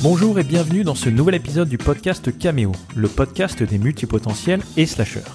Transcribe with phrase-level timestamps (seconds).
[0.00, 4.86] Bonjour et bienvenue dans ce nouvel épisode du podcast Cameo, le podcast des multipotentiels et
[4.86, 5.28] slashers.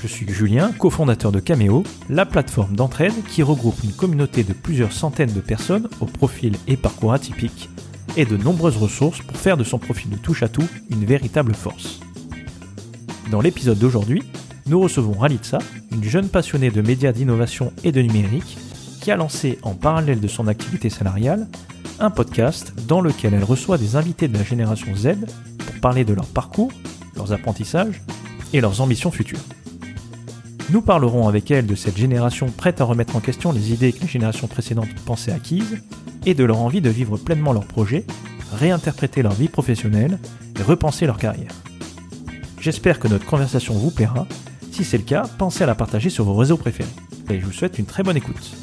[0.00, 4.92] Je suis Julien, cofondateur de Cameo, la plateforme d'entraide qui regroupe une communauté de plusieurs
[4.92, 7.68] centaines de personnes au profil et parcours atypiques
[8.16, 11.54] et de nombreuses ressources pour faire de son profil de touche à tout une véritable
[11.54, 11.98] force.
[13.32, 14.22] Dans l'épisode d'aujourd'hui,
[14.66, 15.58] nous recevons Ralitza,
[15.90, 18.56] une jeune passionnée de médias d'innovation et de numérique,
[19.00, 21.48] qui a lancé en parallèle de son activité salariale
[22.00, 25.16] un podcast dans lequel elle reçoit des invités de la génération Z
[25.58, 26.72] pour parler de leur parcours,
[27.16, 28.02] leurs apprentissages
[28.52, 29.40] et leurs ambitions futures.
[30.70, 34.00] Nous parlerons avec elle de cette génération prête à remettre en question les idées que
[34.00, 35.82] les générations précédentes pensaient acquises
[36.26, 38.06] et de leur envie de vivre pleinement leurs projets,
[38.52, 40.18] réinterpréter leur vie professionnelle
[40.58, 41.52] et repenser leur carrière.
[42.60, 44.26] J'espère que notre conversation vous plaira.
[44.72, 46.88] Si c'est le cas, pensez à la partager sur vos réseaux préférés.
[47.30, 48.54] Et je vous souhaite une très bonne écoute.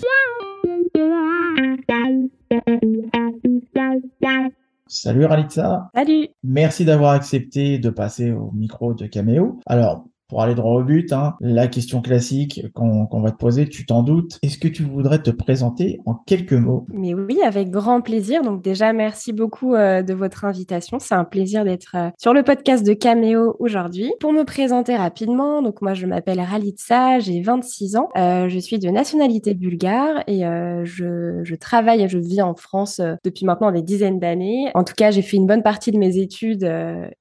[4.88, 5.90] Salut Ralitza.
[5.96, 6.28] Salut.
[6.44, 9.60] Merci d'avoir accepté de passer au micro de Cameo.
[9.66, 13.86] Alors, pour aller droit au but, hein, la question classique qu'on va te poser, tu
[13.86, 14.40] t'en doutes.
[14.42, 16.88] Est-ce que tu voudrais te présenter en quelques mots?
[16.94, 18.42] Mais oui, avec grand plaisir.
[18.42, 21.00] Donc déjà, merci beaucoup euh, de votre invitation.
[21.00, 24.14] C'est un plaisir d'être euh, sur le podcast de Cameo aujourd'hui.
[24.22, 28.80] Pour me présenter rapidement, donc moi je m'appelle Ralitsa, j'ai 26 ans, euh, je suis
[28.80, 30.44] de nationalité bulgare et
[30.86, 34.72] je, je, travaille et je vis en France depuis maintenant des dizaines d'années.
[34.76, 36.72] En tout cas, j'ai fait une bonne partie de mes études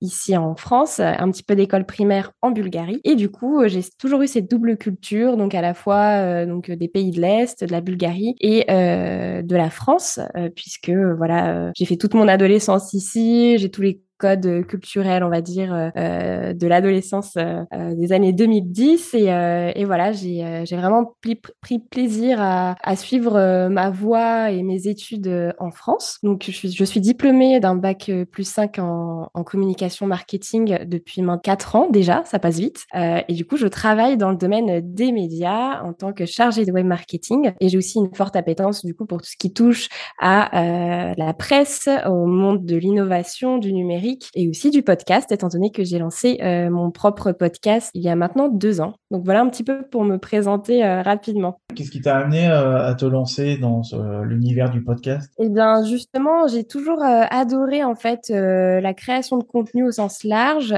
[0.01, 3.00] ici en France, un petit peu d'école primaire en Bulgarie.
[3.05, 6.47] Et du coup, euh, j'ai toujours eu cette double culture, donc à la fois euh,
[6.47, 10.21] donc des pays de l'Est, de la Bulgarie et euh, de la France,
[10.55, 15.41] puisque voilà, j'ai fait toute mon adolescence ici, j'ai tous les code culturel, on va
[15.41, 19.15] dire, euh, euh, de l'adolescence euh, des années 2010.
[19.15, 26.19] Et, voilà, j'ai vraiment pris, plaisir à, suivre ma voie et mes études en France.
[26.23, 31.39] Donc, je suis, je diplômée d'un bac plus 5 en, en, communication marketing depuis maintenant
[31.39, 32.85] 4 ans déjà, ça passe vite.
[32.95, 36.73] et du coup, je travaille dans le domaine des médias en tant que chargée de
[36.73, 37.53] web marketing.
[37.61, 39.89] Et j'ai aussi une forte appétence du coup pour tout ce qui touche
[40.21, 45.71] à la presse, au monde de l'innovation, du numérique et aussi du podcast, étant donné
[45.71, 48.95] que j'ai lancé euh, mon propre podcast il y a maintenant deux ans.
[49.11, 51.61] Donc voilà un petit peu pour me présenter euh, rapidement.
[51.75, 53.83] Qu'est-ce qui t'a amené euh, à te lancer dans
[54.25, 55.33] l'univers du podcast?
[55.39, 60.75] Eh bien justement, j'ai toujours adoré en fait la création de contenu au sens large.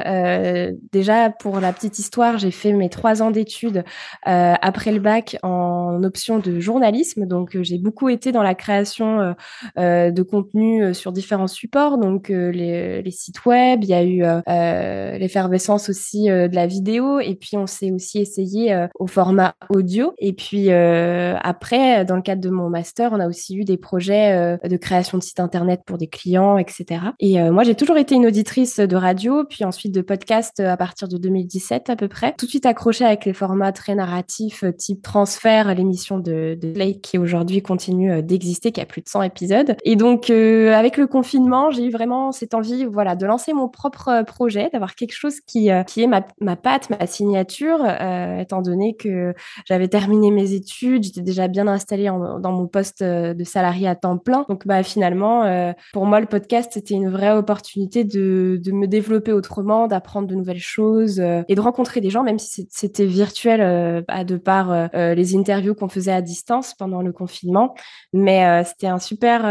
[0.92, 3.84] déjà pour la petite histoire, j'ai fait mes trois ans d'études
[4.24, 7.26] après le bac en option de journalisme.
[7.26, 9.34] Donc j'ai beaucoup été dans la création
[9.76, 14.40] de contenu sur différents supports, donc les, les site web, il y a eu euh,
[14.48, 19.54] euh, l'effervescence aussi euh, de la vidéo, et puis on s'est aussi essayé au format
[19.68, 20.12] audio.
[20.18, 24.58] Et puis après, dans le cadre de mon master, on a aussi eu des projets
[24.62, 27.00] de création de sites internet pour des clients, etc.
[27.20, 31.08] Et moi, j'ai toujours été une auditrice de radio, puis ensuite de podcast à partir
[31.08, 32.34] de 2017 à peu près.
[32.36, 36.94] Tout de suite accrochée avec les formats très narratifs, type transfert, l'émission de, de Play
[36.94, 39.76] qui aujourd'hui continue d'exister, qui a plus de 100 épisodes.
[39.84, 44.08] Et donc, avec le confinement, j'ai eu vraiment cette envie, voilà, de lancer mon propre
[44.08, 48.38] euh, projet, d'avoir quelque chose qui, euh, qui est ma, ma patte, ma signature, euh,
[48.38, 49.34] étant donné que
[49.66, 54.18] j'avais terminé mes études, j'étais déjà bien installée dans mon poste de salarié à temps
[54.18, 54.44] plein.
[54.48, 59.32] Donc bah, finalement, pour moi, le podcast, c'était une vraie opportunité de, de me développer
[59.32, 64.24] autrement, d'apprendre de nouvelles choses et de rencontrer des gens, même si c'était virtuel à
[64.24, 67.74] de par les interviews qu'on faisait à distance pendant le confinement.
[68.12, 69.42] Mais c'était un super,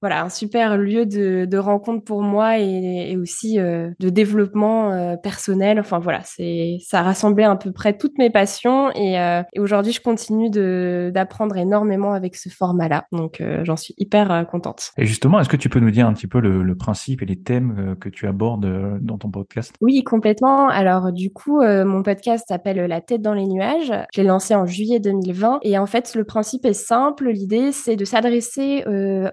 [0.00, 4.92] voilà, un super lieu de, de rencontre pour moi et, et aussi euh, de développement
[4.92, 5.80] euh, personnel.
[5.80, 9.92] Enfin voilà, c'est ça rassemblait à peu près toutes mes passions et, euh, et aujourd'hui
[9.92, 13.06] je continue de d'apprendre énormément avec ce format-là.
[13.12, 14.90] Donc j'en suis hyper contente.
[14.98, 17.26] Et justement, est-ce que tu peux nous dire un petit peu le, le principe et
[17.26, 19.74] les thèmes que tu abordes dans ton podcast?
[19.80, 20.68] Oui, complètement.
[20.68, 23.92] Alors du coup, mon podcast s'appelle La tête dans les nuages.
[24.14, 27.30] Je l'ai lancé en juillet 2020 et en fait le principe est simple.
[27.30, 28.84] L'idée c'est de s'adresser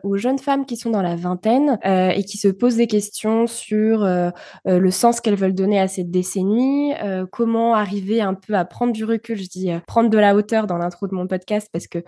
[0.03, 4.03] aux jeunes femmes qui sont dans la vingtaine et qui se posent des questions sur
[4.03, 4.29] euh,
[4.67, 8.65] euh, le sens qu'elles veulent donner à cette décennie, euh, comment arriver un peu à
[8.65, 11.87] prendre du recul, je dis prendre de la hauteur dans l'intro de mon podcast parce
[11.87, 11.99] que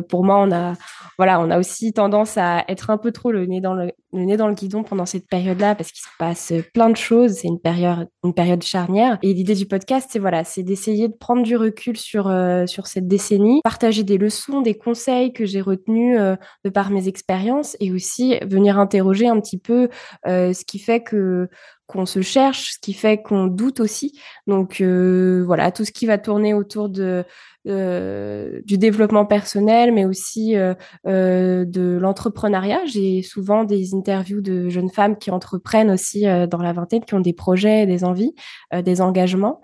[0.00, 0.74] pour moi on a
[1.18, 4.36] voilà on a aussi tendance à être un peu trop le nez dans le, nez
[4.36, 7.60] dans le guidon pendant cette période-là parce qu'il se passe plein de choses, c'est une
[7.60, 9.18] période une période charnière.
[9.22, 12.32] Et l'idée du podcast c'est voilà c'est d'essayer de prendre du recul sur
[12.66, 16.18] sur cette décennie, partager des leçons, des conseils que j'ai retenus
[16.64, 19.88] de par mes expériences et aussi venir interroger un petit peu
[20.24, 21.48] ce qui fait que
[21.86, 24.20] qu'on se cherche, ce qui fait qu'on doute aussi.
[24.46, 27.24] Donc voilà, tout ce qui va tourner autour de
[27.66, 32.84] du développement personnel, mais aussi de l'entrepreneuriat.
[32.86, 37.20] J'ai souvent des interviews de jeunes femmes qui entreprennent aussi dans la vingtaine, qui ont
[37.20, 38.34] des projets, des envies,
[38.72, 39.60] des engagements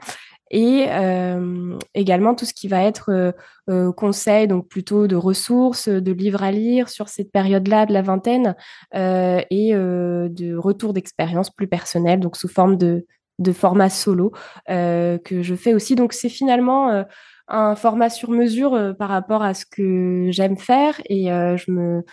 [0.51, 3.33] et euh, également tout ce qui va être euh,
[3.69, 8.03] euh, conseil, donc plutôt de ressources, de livres à lire sur cette période-là de la
[8.03, 8.55] vingtaine
[8.95, 13.07] et de retour d'expérience plus personnel, donc sous forme de,
[13.39, 14.33] de format solo
[14.69, 15.95] que je fais aussi.
[15.97, 17.05] Donc c'est finalement
[17.49, 22.05] un format sur mesure par rapport à ce que j'aime faire et je me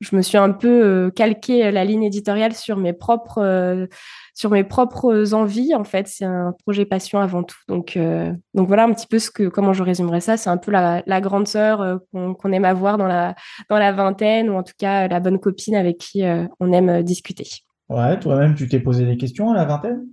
[0.00, 3.86] je me suis un peu calqué la ligne éditoriale sur mes propres
[4.34, 5.74] sur mes propres envies.
[5.74, 7.58] En fait, c'est un projet passion avant tout.
[7.68, 10.36] Donc, euh, donc voilà un petit peu ce que, comment je résumerais ça.
[10.36, 13.34] C'est un peu la, grande sœur euh, qu'on aime avoir dans la,
[13.68, 17.02] dans la vingtaine, ou en tout cas la bonne copine avec qui euh, on aime
[17.02, 17.48] discuter.
[17.88, 20.06] Ouais, toi-même, tu t'es posé des questions à la vingtaine?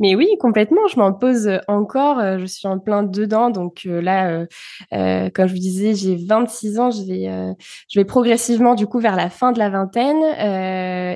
[0.00, 0.86] Mais oui, complètement.
[0.86, 2.20] Je m'en pose encore.
[2.20, 3.50] Euh, je suis en plein dedans.
[3.50, 4.46] Donc euh, là, euh,
[4.94, 6.90] euh, comme je vous disais, j'ai 26 ans.
[6.90, 7.54] Je vais,
[7.90, 10.22] je vais progressivement du coup vers la fin de la vingtaine.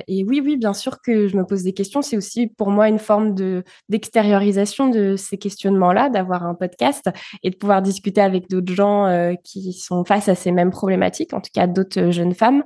[0.07, 2.01] et oui, oui, bien sûr que je me pose des questions.
[2.01, 7.09] C'est aussi pour moi une forme de d'extériorisation de ces questionnements-là, d'avoir un podcast
[7.41, 11.41] et de pouvoir discuter avec d'autres gens qui sont face à ces mêmes problématiques, en
[11.41, 12.63] tout cas d'autres jeunes femmes.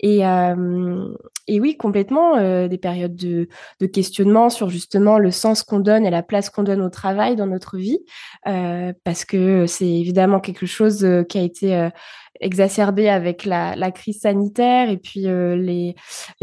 [0.00, 0.20] Et,
[1.48, 3.48] et oui, complètement des périodes de,
[3.80, 7.36] de questionnement sur justement le sens qu'on donne et la place qu'on donne au travail
[7.36, 7.98] dans notre vie,
[8.46, 11.90] euh, parce que c'est évidemment quelque chose euh, qui a été euh,
[12.40, 15.94] exacerbé avec la, crise sanitaire et puis les,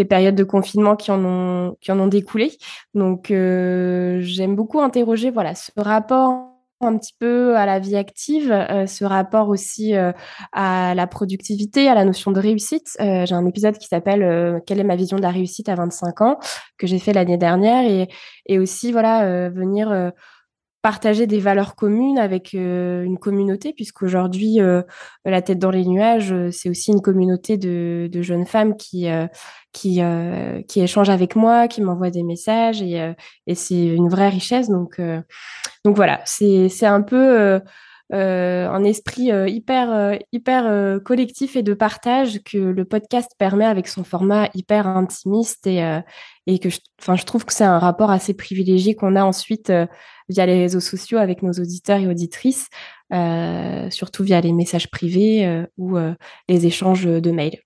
[0.08, 2.52] périodes de confinement qui en ont, qui en ont découlé.
[2.94, 6.49] Donc, j'aime beaucoup interroger voilà, ce rapport
[6.82, 8.50] un petit peu à la vie active,
[8.88, 9.94] ce rapport aussi
[10.54, 12.96] à la productivité, à la notion de réussite.
[13.00, 16.40] j'ai un épisode qui s'appelle Quelle est ma vision de la réussite à 25 ans?
[16.78, 18.08] que j'ai fait l'année dernière et,
[18.46, 20.12] et aussi voilà venir
[20.82, 24.82] partager des valeurs communes avec euh, une communauté, puisqu'aujourd'hui, euh,
[25.26, 29.08] La tête dans les nuages, euh, c'est aussi une communauté de, jeunes femmes qui,
[29.72, 30.02] qui,
[30.68, 33.14] qui échangent avec moi, qui m'envoient des messages, et,
[33.48, 34.70] et c'est une vraie richesse.
[34.70, 35.00] Donc,
[35.86, 37.60] donc voilà, c'est un peu euh,
[38.12, 43.88] un esprit euh, hyper euh, hyper collectif et de partage que le podcast permet avec
[43.88, 45.80] son format hyper intimiste et
[46.48, 49.72] et que je, je trouve que c'est un rapport assez privilégié qu'on a ensuite
[50.30, 52.70] via les réseaux sociaux avec nos auditeurs et auditrices,
[53.92, 55.98] surtout via les messages privés ou
[56.48, 57.60] les échanges de mails.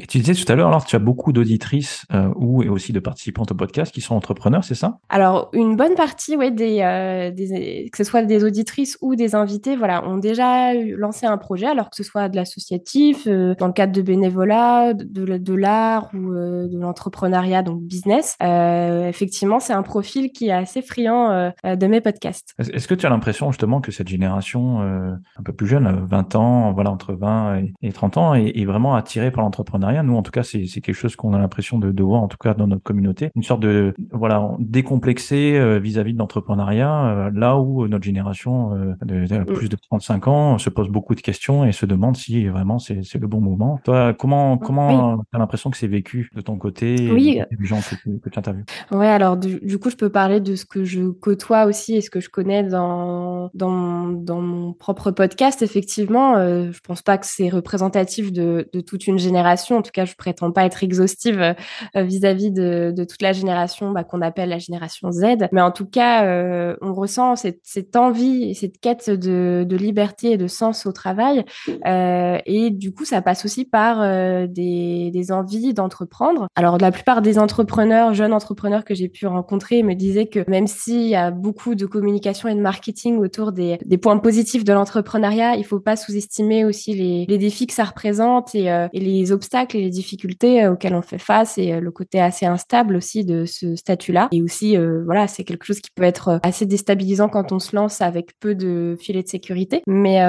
[0.00, 2.92] Et tu disais tout à l'heure, alors tu as beaucoup d'auditrices euh, ou et aussi
[2.92, 4.98] de participantes au podcast qui sont entrepreneurs, c'est ça?
[5.10, 9.76] Alors une bonne partie, des, euh, des, que ce soit des auditrices ou des invités,
[9.76, 13.74] voilà, ont déjà lancé un projet, alors que ce soit de l'associatif, euh, dans le
[13.74, 18.36] cadre de bénévolat, de, de l'art ou de l'entrepreneuriat, donc business.
[18.40, 22.54] Effectivement, c'est un profil qui est assez friand de mes podcasts.
[22.58, 26.72] Est-ce que tu as l'impression justement que cette génération un peu plus jeune, 20 ans,
[26.72, 29.89] voilà entre 20 et, 30 ans, est, est vraiment attirée par l'entrepreneuriat?
[30.02, 32.36] Nous, en tout cas, c'est quelque chose qu'on a l'impression de, de, voir, en tout
[32.38, 37.58] cas dans notre communauté, une sorte de voilà décomplexé euh, vis-à-vis de l'entrepreneuriat, euh, là
[37.58, 39.44] où notre génération euh, de, de, mm.
[39.46, 43.14] plus de 35 ans se pose beaucoup de questions et se demande si vraiment c'est
[43.14, 43.80] le bon moment.
[43.84, 47.40] Toi, comment comment tu as l'impression que c'est vécu de ton côté oui.
[47.50, 48.64] des gens que, que tu interviews?
[48.90, 52.00] Ouais, alors du, du, coup, je peux parler de ce que je côtoie aussi et
[52.00, 55.62] ce que je connais dans dans, dans mon propre podcast.
[55.62, 59.90] Effectivement, euh, je pense pas que c'est représentatif de, de toute une génération en tout
[59.92, 61.54] cas, je prétends pas être exhaustive
[61.96, 65.48] euh, vis-à-vis de, toute la génération bah, qu'on appelle la génération Z.
[65.52, 70.36] Mais en tout cas, euh, on ressent cette, envie et cette quête de, liberté et
[70.36, 71.44] de sens au travail.
[71.86, 74.00] Euh, et du coup, ça passe aussi par
[74.48, 76.48] des, des, envies d'entreprendre.
[76.54, 80.66] Alors, la plupart des entrepreneurs, jeunes entrepreneurs que j'ai pu rencontrer me disaient que même
[80.66, 85.56] s'il y a beaucoup de communication et de marketing autour des, points positifs de l'entrepreneuriat,
[85.56, 89.90] il faut pas sous-estimer aussi les, défis que ça représente et les obstacles et les
[89.90, 93.76] difficultés euh, auxquelles on fait face et euh, le côté assez instable aussi de ce
[93.76, 94.28] statut-là.
[94.32, 97.74] Et aussi, euh, voilà, c'est quelque chose qui peut être assez déstabilisant quand on se
[97.76, 99.82] lance avec peu de filets de sécurité.
[99.86, 100.20] Mais,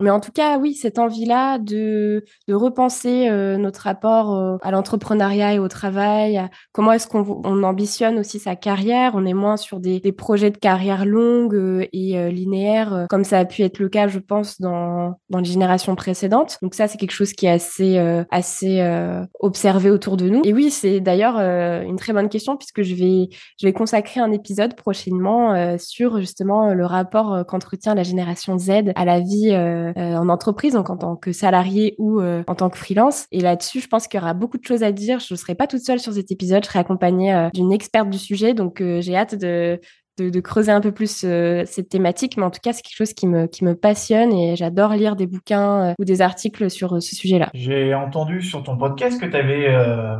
[0.00, 3.28] mais en tout cas, oui, cette envie-là de, de repenser
[3.58, 6.40] notre rapport à l'entrepreneuriat et au travail,
[6.72, 9.12] comment est-ce qu'on on ambitionne aussi sa carrière.
[9.14, 13.62] On est moins sur des, projets de carrière longue et linéaires, comme ça a pu
[13.62, 16.58] être le cas, je pense, dans, dans les générations précédentes.
[16.62, 17.98] Donc ça, c'est quelque chose qui est assez,
[18.30, 20.42] assez censé observer autour de nous.
[20.44, 24.32] Et oui, c'est d'ailleurs une très bonne question puisque je vais je vais consacrer un
[24.32, 30.74] épisode prochainement sur justement le rapport qu'entretient la génération Z à la vie en entreprise,
[30.74, 33.26] donc en tant que salarié ou en tant que freelance.
[33.32, 35.20] Et là-dessus, je pense qu'il y aura beaucoup de choses à dire.
[35.20, 38.18] Je ne serai pas toute seule sur cet épisode, je serai accompagnée d'une experte du
[38.18, 39.80] sujet, donc j'ai hâte de
[40.18, 43.12] de, creuser un peu plus euh, cette thématique, mais en tout cas, c'est quelque chose
[43.12, 46.94] qui me, qui me passionne et j'adore lire des bouquins euh, ou des articles sur
[46.94, 47.50] euh, ce sujet-là.
[47.54, 49.66] J'ai entendu sur ton podcast que tu avais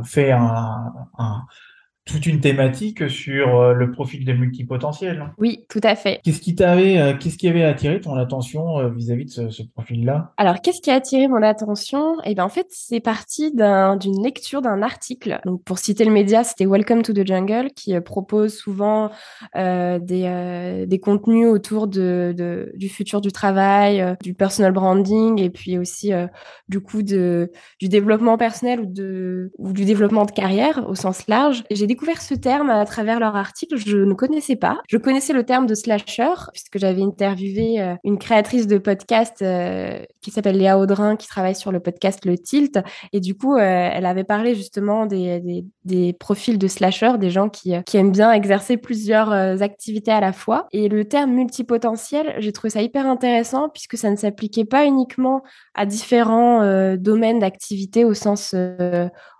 [0.03, 1.45] fait un, un,
[2.07, 5.33] toute une thématique sur euh, le profil des multipotentiels.
[5.37, 6.19] Oui, tout à fait.
[6.23, 9.63] Qu'est-ce qui t'avait, euh, qu'est-ce qui avait attiré ton attention euh, vis-à-vis de ce, ce
[9.63, 10.33] profil-là?
[10.37, 12.15] Alors, qu'est-ce qui a attiré mon attention?
[12.23, 15.39] Eh bien, en fait, c'est parti d'une lecture d'un article.
[15.45, 19.11] Donc, pour citer le média, c'était Welcome to the Jungle, qui propose souvent
[19.55, 25.49] euh, des, des contenus autour de, de, du futur du travail, du personal branding, et
[25.49, 26.11] puis aussi
[26.69, 31.27] du coup de du développement personnel ou de ou du développement de carrière au sens
[31.27, 31.63] large.
[31.69, 33.75] J'ai découvert ce terme à travers leur article.
[33.75, 34.77] Je ne connaissais pas.
[34.87, 40.03] Je connaissais le terme de slasher puisque j'avais interviewé euh, une créatrice de podcast euh,
[40.27, 42.79] qui s'appelle Léa Audrin qui travaille sur le podcast Le Tilt.
[43.13, 47.49] Et du coup, euh, elle avait parlé justement des, des, profils de slasher, des gens
[47.49, 49.31] qui, qui aiment bien exercer plusieurs
[49.61, 50.67] activités à la fois.
[50.71, 55.43] Et le terme multipotentiel, j'ai trouvé ça hyper intéressant puisque ça ne s'appliquait pas uniquement
[55.73, 58.53] à différents domaines d'activité au sens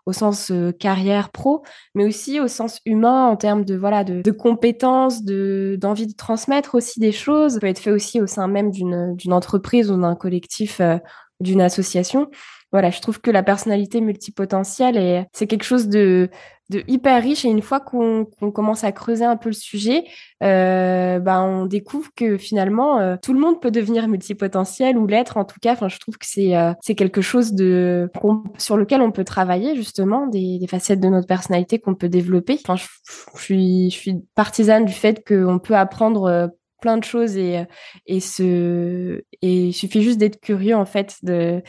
[0.08, 1.64] au sens euh, carrière pro,
[1.94, 6.76] mais aussi au sens humain en termes de voilà de, compétences, de d'envie de transmettre
[6.76, 7.56] aussi des choses.
[7.56, 10.98] Ça peut être fait aussi au sein même d'une entreprise ou d'un collectif, euh,
[11.40, 12.30] d'une association.
[12.72, 16.30] Voilà, je trouve que la personnalité multipotentielle est c'est quelque chose de
[16.88, 20.04] hyper riche et une fois qu'on commence à creuser un peu le sujet,
[20.44, 25.38] euh, ben on découvre que finalement euh, tout le monde peut devenir multipotentiel ou l'être
[25.38, 25.74] en tout cas.
[25.74, 28.10] Enfin, je trouve que c'est euh, c'est quelque chose de
[28.58, 32.60] sur lequel on peut travailler justement des, facettes de notre personnalité qu'on peut développer.
[32.68, 37.66] Enfin, je, suis je suis partisane du fait qu'on peut apprendre plein de choses et
[38.06, 41.62] et ce et il suffit juste d'être curieux en fait de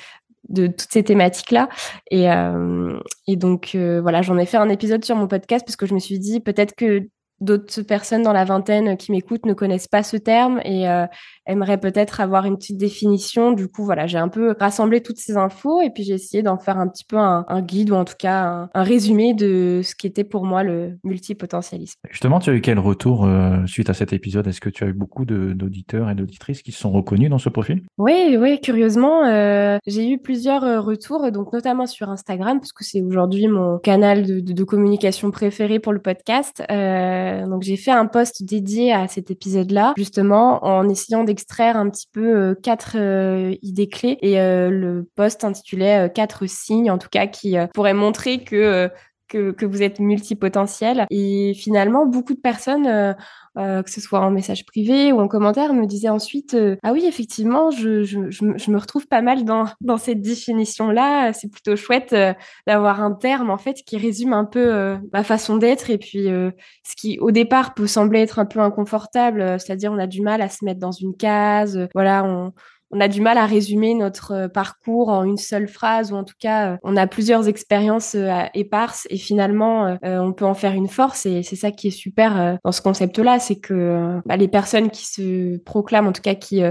[0.48, 1.68] de toutes ces thématiques-là.
[2.10, 5.76] Et, euh, et donc, euh, voilà, j'en ai fait un épisode sur mon podcast parce
[5.76, 7.08] que je me suis dit peut-être que
[7.40, 11.06] d'autres personnes dans la vingtaine qui m'écoutent ne connaissent pas ce terme et euh,
[11.48, 13.52] aimeraient peut-être avoir une petite définition.
[13.52, 16.58] Du coup, voilà, j'ai un peu rassemblé toutes ces infos et puis j'ai essayé d'en
[16.58, 20.06] faire un petit peu un, guide ou en tout cas un, résumé de ce qui
[20.06, 21.98] était pour moi le multipotentialisme.
[22.10, 24.46] Justement, tu as eu quel retour euh, suite à cet épisode?
[24.46, 27.48] Est-ce que tu as eu beaucoup d'auditeurs et d'auditrices qui se sont reconnus dans ce
[27.48, 27.82] profil?
[27.96, 32.84] Oui, oui, curieusement, euh, j'ai eu plusieurs euh, retours, donc notamment sur Instagram, parce que
[32.84, 36.62] c'est aujourd'hui mon canal de, de, de, communication préféré pour le podcast.
[36.70, 41.88] Euh, donc j'ai fait un post dédié à cet épisode-là, justement en essayant d'extraire un
[41.88, 47.08] petit peu euh, quatre euh, idées clés et le post intitulait quatre signes en tout
[47.10, 48.90] cas qui pourraient montrer que
[49.28, 51.06] que, vous êtes multipotentiel.
[51.10, 53.12] Et finalement, beaucoup de personnes euh,
[53.58, 57.04] que ce soit en message privé ou en commentaire, me disait ensuite euh, ah oui
[57.06, 61.76] effectivement je, je, je, me retrouve pas mal dans, dans cette définition là c'est plutôt
[61.76, 62.32] chouette euh,
[62.66, 66.96] d'avoir un terme en fait qui résume un peu ma façon d'être et puis ce
[66.96, 70.48] qui au départ peut sembler être un peu inconfortable c'est-à-dire on a du mal à
[70.48, 72.52] se mettre dans une case voilà on
[72.90, 76.24] on a du mal à résumer notre euh, parcours en une seule phrase ou en
[76.24, 80.72] tout cas euh, on a plusieurs expériences euh, éparses et finalement on peut en faire
[80.72, 84.48] une force et c'est ça qui est super dans ce concept-là, c'est que bah, les
[84.48, 86.62] personnes qui se proclament, en tout cas qui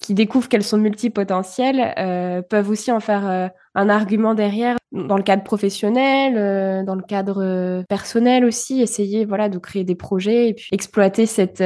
[0.00, 5.22] qui découvrent qu'elles sont multipotentielles euh, peuvent aussi en faire un argument derrière dans le
[5.22, 10.68] cadre professionnel, dans le cadre personnel aussi, essayer voilà de créer des projets et puis
[10.72, 11.62] exploiter cette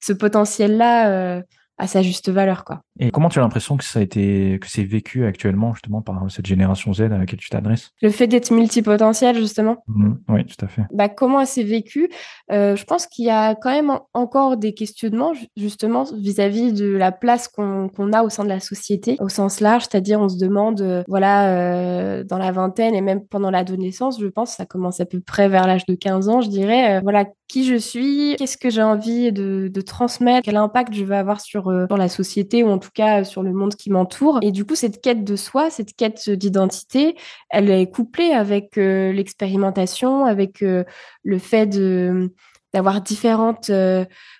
[0.00, 1.42] ce potentiel là
[1.78, 2.80] à sa juste valeur quoi.
[2.98, 6.24] Et comment tu as l'impression que ça a été que c'est vécu actuellement justement par
[6.30, 7.90] cette génération Z à laquelle tu t'adresses?
[8.00, 9.84] Le fait d'être multipotentiel justement?
[9.86, 10.82] Mmh, oui, tout à fait.
[10.92, 12.08] Bah comment c'est vécu
[12.50, 17.12] euh, Je pense qu'il y a quand même encore des questionnements justement vis-à-vis de la
[17.12, 20.80] place qu'on a au sein de la société au sens large, c'est-à-dire on se demande
[20.80, 25.06] euh, voilà euh, dans la vingtaine et même pendant l'adolescence, je pense ça commence à
[25.06, 28.70] peu près vers l'âge de 15 ans, je dirais voilà qui je suis, qu'est-ce que
[28.70, 32.68] j'ai envie de, de, transmettre, quel impact je veux avoir sur, euh, la société ou
[32.68, 34.38] en tout cas sur le monde qui m'entoure.
[34.42, 37.16] Et du coup, cette quête de soi, cette quête d'identité,
[37.50, 40.84] elle est couplée avec euh, l'expérimentation, avec euh,
[41.22, 41.78] le fait
[42.72, 43.70] d'avoir différentes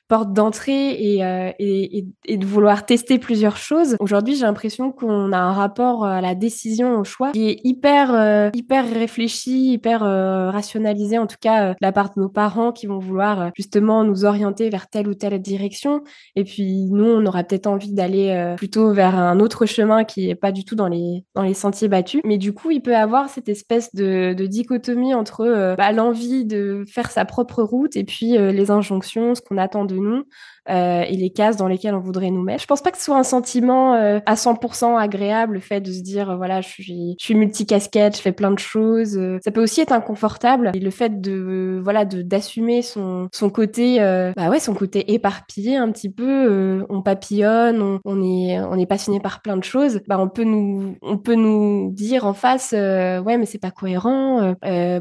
[0.08, 3.96] porte d'entrée euh, et, de vouloir tester plusieurs choses.
[3.98, 8.14] Aujourd'hui, j'ai l'impression qu'on a un rapport à la décision, au choix, qui est hyper,
[8.14, 12.72] euh, hyper réfléchi, hyper euh, rationalisé, en tout cas de la part de nos parents
[12.72, 16.02] qui vont vouloir justement nous orienter vers telle ou telle direction.
[16.36, 20.34] Et puis nous, on aura peut-être envie d'aller plutôt vers un autre chemin qui est
[20.34, 22.20] pas du tout dans les, dans les sentiers battus.
[22.24, 26.84] Mais du coup, il peut avoir cette espèce de, de dichotomie entre bah, l'envie de
[26.88, 30.24] faire sa propre route et puis les injonctions, ce qu'on attend de nous
[30.68, 32.62] euh, et les cases dans lesquelles on voudrait nous mettre.
[32.62, 35.92] Je pense pas que ce soit un sentiment euh, à 100% agréable, le fait de
[35.92, 39.20] se dire, euh, voilà, je suis, je suis multicasquette, je fais plein de choses.
[39.44, 40.72] Ça peut aussi être inconfortable.
[40.74, 43.98] Et le fait de, voilà, d'assumer son, son côté,
[44.36, 46.84] bah ouais, son côté éparpillé un petit peu.
[46.88, 50.00] on papillonne, on, on, est, on est passionné par plein de choses.
[50.08, 54.54] Bah, on peut nous, on peut nous dire en face, ouais, mais c'est pas cohérent.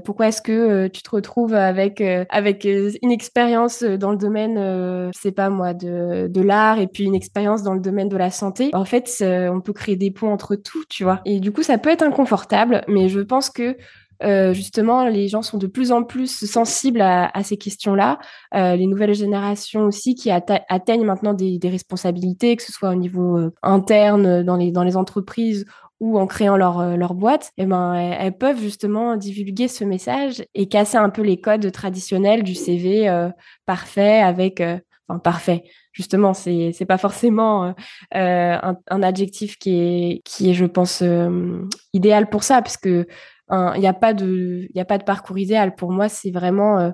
[0.03, 5.49] pourquoi est-ce que tu te retrouves avec, avec une expérience dans le domaine, c'est pas
[5.55, 9.23] moi, de, l'art et puis une expérience dans le domaine de la santé, en fait,
[9.23, 11.21] on peut créer des ponts entre tout, tu vois.
[11.25, 13.75] Et du coup, ça peut être inconfortable, mais je pense que
[14.23, 18.19] euh, justement, les gens sont de plus en plus sensibles à, ces questions-là.
[18.53, 23.37] Euh, les nouvelles générations aussi qui atteignent maintenant des, responsabilités, que ce soit au niveau
[23.37, 25.65] euh, interne dans les, entreprises
[25.99, 30.67] ou en créant leur, leur boîte, eh ben, elles, peuvent justement divulguer ce message et
[30.67, 33.29] casser un peu les codes traditionnels du CV
[33.65, 34.61] parfait avec
[35.07, 35.63] enfin parfait.
[35.91, 37.71] Justement, c'est c'est pas forcément euh,
[38.15, 41.61] euh, un, adjectif qui est qui est, je pense, euh,
[41.93, 43.07] idéal pour ça, parce que
[43.51, 45.75] il n'y a pas de il a pas de parcours idéal.
[45.75, 46.91] Pour moi, c'est vraiment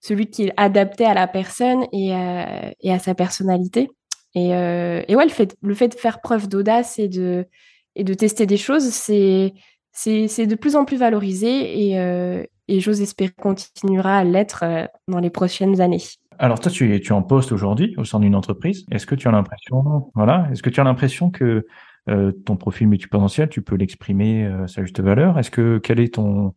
[0.00, 2.10] celui qui est adapté à la personne et,
[2.80, 3.90] et à sa personnalité.
[4.34, 7.46] Et, et ouais, le fait le fait de faire preuve d'audace et de
[7.96, 9.54] et de tester des choses, c'est
[9.92, 14.64] c'est de plus en plus valorisé et, et j'ose espérer continuera à l'être
[15.08, 16.02] dans les prochaines années.
[16.38, 18.86] Alors toi, tu es, tu en poste aujourd'hui au sein d'une entreprise.
[18.90, 21.66] Est-ce que tu as l'impression, voilà, est-ce que tu as l'impression que
[22.08, 25.38] euh, ton profil multipotentiel, tu peux l'exprimer à sa juste valeur?
[25.38, 26.54] Est-ce que quel est ton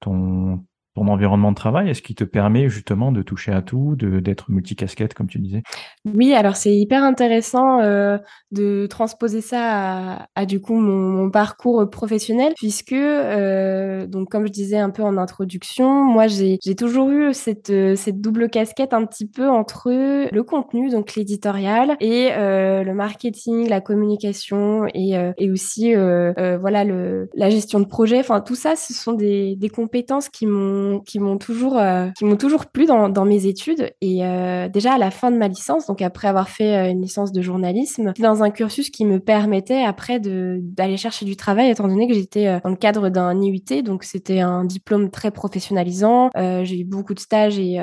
[0.00, 0.64] ton
[0.98, 5.14] ton environnement de travail Est-ce qu'il te permet justement de toucher à tout, d'être multicasquette
[5.14, 5.62] comme tu disais?
[6.14, 8.18] Oui, alors c'est hyper intéressant euh,
[8.50, 14.78] de transposer ça à, du coup mon, parcours professionnel puisque euh, donc comme je disais
[14.78, 19.48] un peu en introduction, moi j'ai toujours eu cette cette double casquette un petit peu
[19.48, 25.94] entre le contenu donc l'éditorial et euh, le marketing, la communication et euh, et aussi
[25.94, 28.18] euh, euh, voilà le la gestion de projet.
[28.18, 32.24] Enfin tout ça, ce sont des des compétences qui m'ont qui m'ont toujours euh, qui
[32.24, 33.92] m'ont toujours plu dans, mes études.
[34.00, 37.02] Et euh, déjà à la fin de ma licence donc après avoir fait euh, une
[37.02, 41.88] licence de journalisme dans un cursus qui me permettait après d'aller chercher du travail étant
[41.88, 46.30] donné que j'étais dans le cadre d'un IUT donc c'était un diplôme très professionnalisant.
[46.34, 47.78] J'ai eu beaucoup de stages et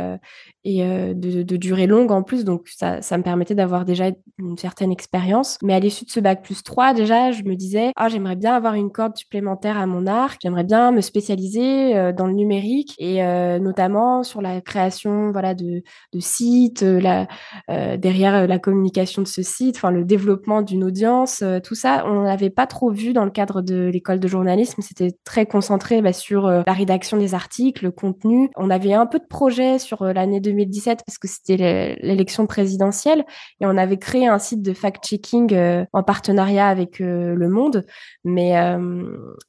[0.66, 2.44] de, durée longue en plus.
[2.44, 4.06] Donc ça ça me permettait d'avoir déjà
[4.40, 5.58] une certaine expérience.
[5.64, 8.54] Mais à l'issue de ce bac plus 3 déjà je me disais ah j'aimerais bien
[8.54, 10.40] avoir une corde supplémentaire à mon arc.
[10.42, 15.84] J'aimerais bien me spécialiser dans le numérique et euh, notamment sur la création voilà de,
[16.14, 17.28] de sites, euh, la,
[17.70, 22.24] euh, derrière la communication de ce site, enfin le développement d'une audience, tout ça, on
[22.24, 24.82] n'avait pas trop vu dans le cadre de l'école de journalisme.
[24.82, 28.50] C'était très concentré bah, sur la rédaction des articles, le contenu.
[28.56, 33.26] On avait un peu de projets sur l'année 2017 parce que c'était l'élection présidentielle
[33.60, 37.86] et on avait créé un site de fact-checking en partenariat avec Le Monde,
[38.24, 38.54] mais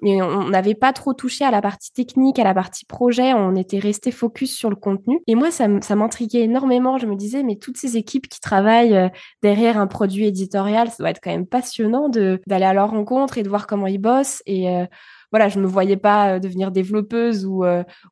[0.03, 3.55] mais on n'avait pas trop touché à la partie technique, à la partie projet on
[3.55, 5.21] était resté focus sur le contenu.
[5.27, 6.99] Et moi, ça, m'intriguait énormément.
[6.99, 9.09] Je me disais, mais toutes ces équipes qui travaillent euh,
[9.43, 13.43] derrière un produit éditorial, ça doit être quand même passionnant d'aller à leur rencontre et
[13.43, 14.43] de voir comment ils bossent.
[14.47, 14.85] Et euh,
[15.33, 17.65] voilà, je me voyais pas euh, devenir développeuse ou,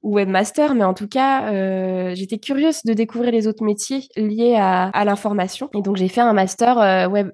[0.02, 5.68] webmaster, mais en tout cas, j'étais curieuse de découvrir les autres métiers liés à, l'information.
[5.74, 7.30] Et donc, j'ai fait un master web,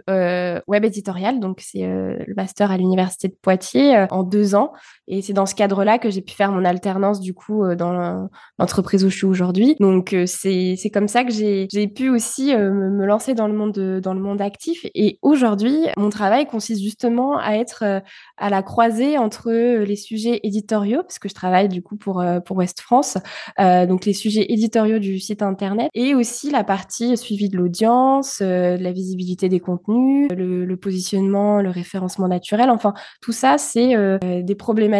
[0.66, 1.40] web éditorial.
[1.40, 4.72] Donc, c'est le master à l'université de Poitiers en deux ans.
[5.10, 9.04] Et c'est dans ce cadre-là que j'ai pu faire mon alternance, du coup, dans l'entreprise
[9.04, 9.76] où je suis aujourd'hui.
[9.80, 14.00] Donc, c'est c'est comme ça que j'ai pu aussi me lancer dans le monde de,
[14.00, 14.86] dans le monde actif.
[14.94, 18.02] Et aujourd'hui, mon travail consiste justement à être
[18.36, 22.40] à la croisée entre les sujets éditoriaux, parce que je travaille du coup pour, euh,
[22.40, 23.18] pour West France,
[23.58, 28.40] euh, donc les sujets éditoriaux du site internet, et aussi la partie suivi de l'audience,
[28.42, 33.94] euh, de la visibilité des contenus, le, positionnement, le référencement naturel, enfin tout ça, c'est
[34.20, 34.99] des problématiques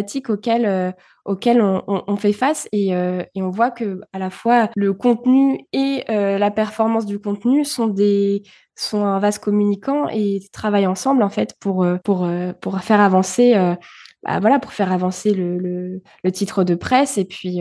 [1.25, 4.93] auxquelles on, on, fait face et, euh, et, on voit que à la fois le
[4.93, 8.43] contenu et euh, la performance du contenu sont des
[8.77, 12.29] sont un vase communicant et travaillent ensemble en fait pour pour
[12.61, 13.55] pour faire avancer
[14.23, 17.61] bah, voilà, pour faire avancer le, le, titre de presse et puis,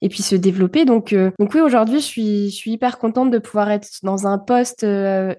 [0.00, 0.84] et puis se développer.
[0.84, 4.38] Donc, donc oui, aujourd'hui, je suis, je suis hyper contente de pouvoir être dans un
[4.38, 4.86] poste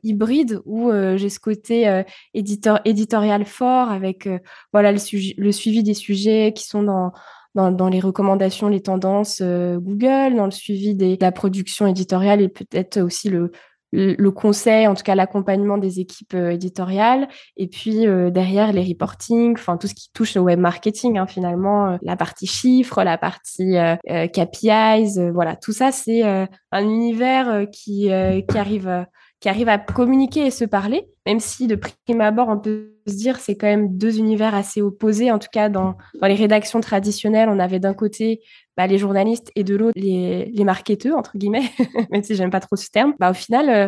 [0.03, 2.03] hybride où j'ai ce côté
[2.33, 4.27] éditeur, éditorial fort avec
[4.73, 7.13] voilà le, suivi des sujets qui sont dans
[7.55, 12.49] dans, les recommandations, les tendances Google, dans le suivi des, de la production éditoriale et
[12.49, 13.51] peut-être aussi le,
[13.91, 18.83] le conseil, en tout cas l'accompagnement des équipes euh, éditoriales, et puis euh, derrière les
[18.83, 23.03] reporting, enfin tout ce qui touche au web marketing, hein, finalement, euh, la partie chiffres,
[23.03, 28.09] la partie KPIs, voilà, tout ça c'est un univers qui
[28.49, 29.05] qui arrive
[29.39, 33.15] qui arrive à communiquer et se parler, même si de prime abord on peut se
[33.15, 36.81] dire c'est quand même deux univers assez opposés, en tout cas dans, dans les rédactions
[36.81, 38.41] traditionnelles, on avait d'un côté
[38.75, 41.69] bah, les journalistes et de l'autre les, les marketeurs, entre guillemets,
[42.11, 43.13] même si j'aime pas trop ce terme.
[43.19, 43.87] Bah, au final, euh,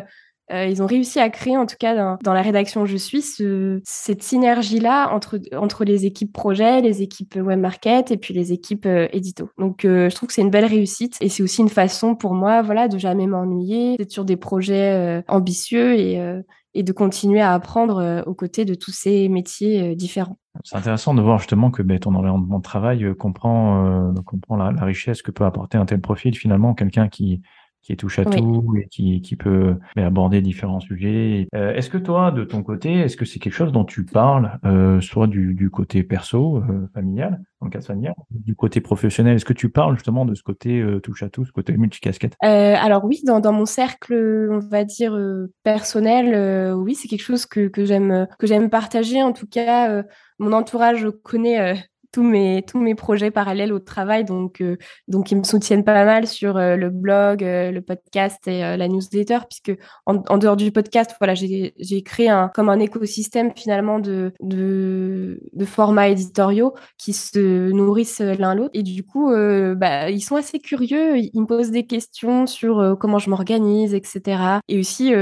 [0.51, 3.21] euh, ils ont réussi à créer, en tout cas dans, la rédaction où je suis,
[3.21, 8.51] ce, cette synergie-là entre, entre les équipes projet, les équipes web market et puis les
[8.51, 9.49] équipes euh, édito.
[9.59, 12.33] Donc, euh, je trouve que c'est une belle réussite et c'est aussi une façon pour
[12.33, 16.43] moi, voilà, de jamais m'ennuyer, d'être sur des projets ambitieux et,
[16.75, 20.38] de continuer à apprendre aux côtés de tous ces métiers différents.
[20.63, 24.13] C'est intéressant de voir justement que ben, ton environnement de travail comprend,
[24.49, 26.35] la, richesse que peut apporter un tel profil.
[26.35, 27.41] Finalement, quelqu'un qui,
[27.82, 31.48] qui touche à tout et qui, qui peut aborder différents sujets.
[31.56, 34.60] Euh, est-ce que toi, de ton côté, est-ce que c'est quelque chose dont tu parles,
[34.65, 39.36] euh, soit du, du, côté perso, euh, familial, en cas familial, du côté professionnel?
[39.36, 42.36] Est-ce que tu parles justement de ce côté euh, touche à tout, ce côté multicasquette?
[42.42, 45.18] Alors oui, dans, dans mon cercle, on va dire
[45.63, 49.24] personnel, oui, c'est quelque chose que, que j'aime que j'aime partager.
[49.24, 50.04] En tout cas,
[50.38, 54.26] mon entourage connaît tous mes tous mes projets parallèles au travail.
[54.26, 58.48] Donc euh, donc ils me soutiennent pas mal sur euh, le blog euh, le podcast
[58.48, 62.69] et la newsletter puisque en, en, dehors du podcast voilà j'ai j'ai créé un comme
[62.69, 68.72] un écosystème finalement de de, de formats éditoriaux qui se nourrissent l'un l'autre.
[68.74, 69.32] Et du coup
[69.76, 71.17] bah ils sont assez curieux.
[71.17, 75.13] Ils me posent des questions sur comment je m'organise etc et aussi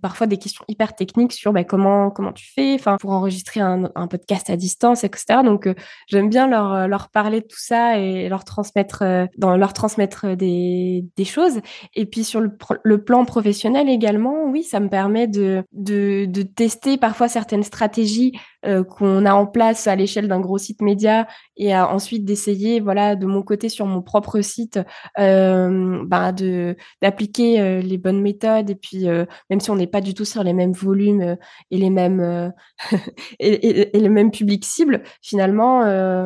[0.00, 3.90] parfois des questions hyper techniques sur bah, comment comment tu fais enfin pour enregistrer un,
[3.94, 5.68] un podcast à distance etc donc
[6.08, 9.72] j'aime bien leur, euh, leur parler de tout ça et leur transmettre, euh, dans, leur
[9.72, 11.60] transmettre euh, des, des choses.
[11.94, 12.50] Et puis sur le,
[12.82, 18.32] le, plan professionnel également, oui, ça me permet de, de, de tester parfois certaines stratégies
[18.66, 21.26] euh, qu'on a en place à l'échelle d'un gros site média
[21.56, 24.80] et ensuite d'essayer, voilà, de mon côté sur mon propre site,
[25.18, 29.06] euh, bah, de d'appliquer euh, les bonnes méthodes et puis
[29.50, 31.36] même si on n'est pas du tout sur les mêmes volumes
[31.70, 32.52] et les mêmes
[33.38, 35.80] et, publics cibles, finalement,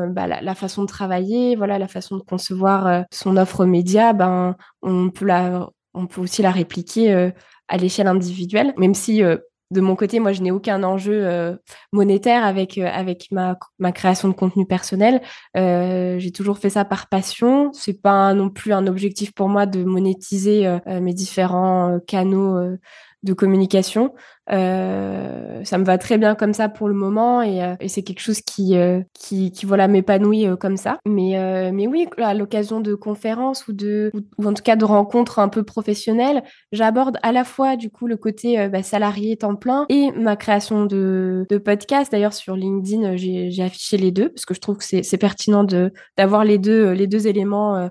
[0.09, 4.57] bah, la, la, façon de travailler, voilà, la façon de concevoir son offre média, ben
[4.83, 7.33] on peut la on peut aussi la répliquer
[7.69, 9.23] à l'échelle individuelle, même si
[9.71, 11.57] de mon côté, moi, je n'ai aucun enjeu euh,
[11.93, 15.21] monétaire avec euh, avec ma, ma création de contenu personnel.
[15.57, 17.73] Euh, j'ai toujours fait ça par passion.
[17.73, 22.77] C'est pas non plus un objectif pour moi de monétiser mes différents canaux
[23.23, 24.13] de communication.
[24.51, 28.03] Euh, ça me va très bien comme ça pour le moment et, euh, et c'est
[28.03, 30.99] quelque chose qui, euh, qui, qui, voilà m'épanouit euh, comme ça.
[31.07, 35.39] Mais, mais oui, à l'occasion de conférences ou de ou, en tout cas de rencontres
[35.39, 39.87] un peu professionnelles, j'aborde à la fois du coup le côté bah, salarié temps plein
[39.89, 42.11] et ma création de, de podcast.
[42.11, 45.93] D'ailleurs sur LinkedIn, j'ai affiché les deux parce que je trouve que c'est pertinent de
[46.17, 47.89] d'avoir les deux les deux éléments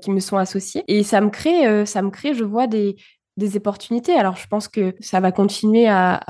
[0.00, 2.96] qui me sont associés et ça me crée ça me crée je vois des
[3.40, 4.14] des opportunités.
[4.14, 6.20] Alors, je pense que ça va continuer à,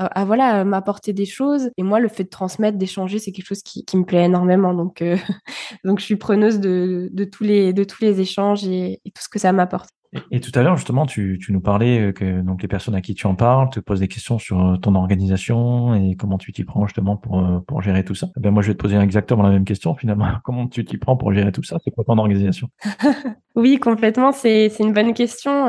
[0.65, 1.69] m'apporter des choses.
[1.77, 4.73] Et moi, le fait de transmettre, d'échanger, c'est quelque chose qui, me plaît énormément.
[4.73, 5.17] Donc, euh,
[5.85, 9.37] donc, je suis preneuse de, tous les de tous les échanges et tout ce que
[9.37, 9.89] ça m'apporte.
[10.31, 13.01] Et, tout à l'heure, justement, tu, tu, nous parlais euh, que donc les personnes à
[13.01, 16.51] qui tu en parles te posent des questions sur euh, ton organisation et comment tu
[16.51, 18.27] t'y prends justement pour, euh, pour gérer tout ça.
[18.35, 20.27] Eh bien, moi, je vais te poser exactement la même question finalement.
[20.43, 21.77] Comment tu t'y prends pour gérer tout ça?
[21.83, 22.69] C'est quoi ton organisation?
[23.53, 24.31] Oui, complètement.
[24.31, 25.67] C'est une bonne question.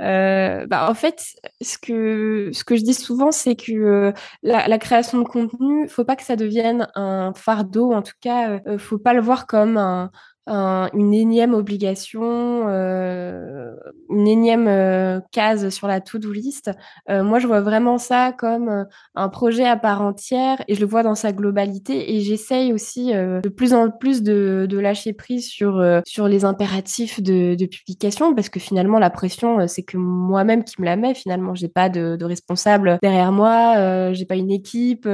[0.00, 1.22] Euh, bah, en fait,
[1.60, 6.04] ce que, ce que je dis souvent, c'est que la, la, création de contenu, faut
[6.04, 7.92] pas que ça devienne un fardeau.
[7.92, 10.10] En tout cas, faut pas le voir comme un,
[10.46, 13.74] une énième obligation, euh,
[14.10, 16.70] une énième euh, case sur la to-do list.
[17.08, 20.80] Euh, moi, je vois vraiment ça comme euh, un projet à part entière et je
[20.80, 22.14] le vois dans sa globalité.
[22.14, 26.44] Et j'essaye aussi euh, de plus en plus de, de lâcher prise sur sur les
[26.44, 30.96] impératifs de, de, publication parce que finalement, la pression, c'est que moi-même qui me la
[30.96, 31.14] met.
[31.14, 35.08] Finalement, j'ai pas de, de, responsable derrière moi, j'ai pas une équipe.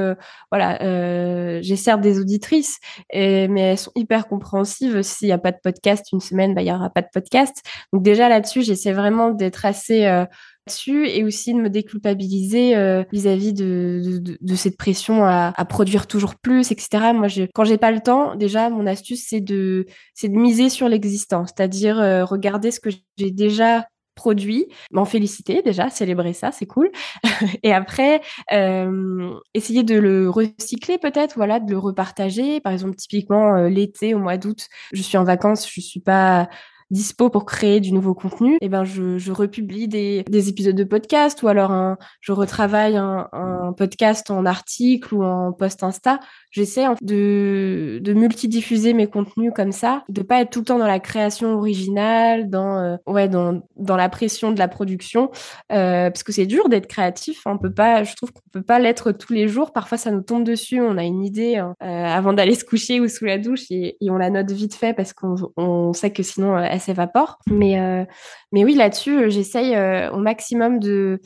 [0.51, 2.79] voilà, j'ai certes des auditrices,
[3.11, 6.61] et, mais elles sont hyper compréhensives s'il n'y a pas de podcast une semaine, bah,
[6.61, 7.61] il n'y aura pas de podcast.
[7.93, 10.25] Donc déjà là-dessus, j'essaie vraiment d'être assez, euh,
[10.67, 12.75] là-dessus et aussi de me déculpabiliser
[13.11, 17.11] vis-à-vis de, cette pression à, produire toujours plus, etc.
[17.13, 19.85] Moi, je, quand j'ai pas le temps, déjà, mon astuce, c'est de,
[20.23, 23.87] de miser sur l'existant, c'est-à-dire regarder ce que j'ai déjà
[24.19, 26.91] produit, m'en féliciter déjà, célébrer ça, c'est cool.
[27.63, 28.19] et après,
[28.51, 32.59] euh, essayer de le recycler peut-être, voilà, de le repartager.
[32.59, 36.49] Par exemple, typiquement euh, l'été, au mois d'août, je suis en vacances, je suis pas
[36.91, 40.75] dispo pour créer du nouveau contenu, et eh ben je, je republie des, des, épisodes
[40.75, 45.83] de podcast ou alors un, je retravaille un, un, podcast en article ou en post
[45.83, 46.19] Insta.
[46.51, 50.87] J'essaie de, de multidiffuser mes contenus comme ça, de pas être tout le temps dans
[50.87, 55.29] la création originale, dans euh, ouais dans, dans la pression de la production,
[55.71, 57.45] euh, parce que c'est dur d'être créatif.
[57.45, 57.51] Hein.
[57.53, 59.73] On peut pas, je trouve qu'on peut pas l'être tous les jours.
[59.73, 62.99] Parfois ça nous tombe dessus, on a une idée hein, euh, avant d'aller se coucher
[62.99, 66.11] ou sous la douche et, et on la note vite fait parce qu'on on sait
[66.11, 67.39] que sinon s'évapore.
[67.47, 68.05] Mais, euh,
[68.51, 71.19] mais oui, là-dessus, j'essaye euh, au maximum de,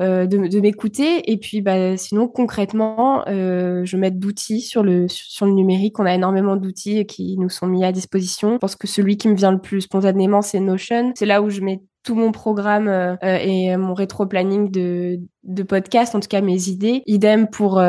[0.00, 1.30] euh, de, m'écouter.
[1.30, 5.98] Et puis, bah, sinon, concrètement, je mets d'outils sur le, sur le numérique.
[5.98, 8.52] On a énormément d'outils qui nous sont mis à disposition.
[8.52, 11.12] Je pense que celui qui me vient le plus spontanément, c'est Notion.
[11.16, 16.20] C'est là où je mets tout mon programme et mon rétro-planning de, de podcast, en
[16.20, 17.02] tout cas mes idées.
[17.06, 17.82] Idem pour,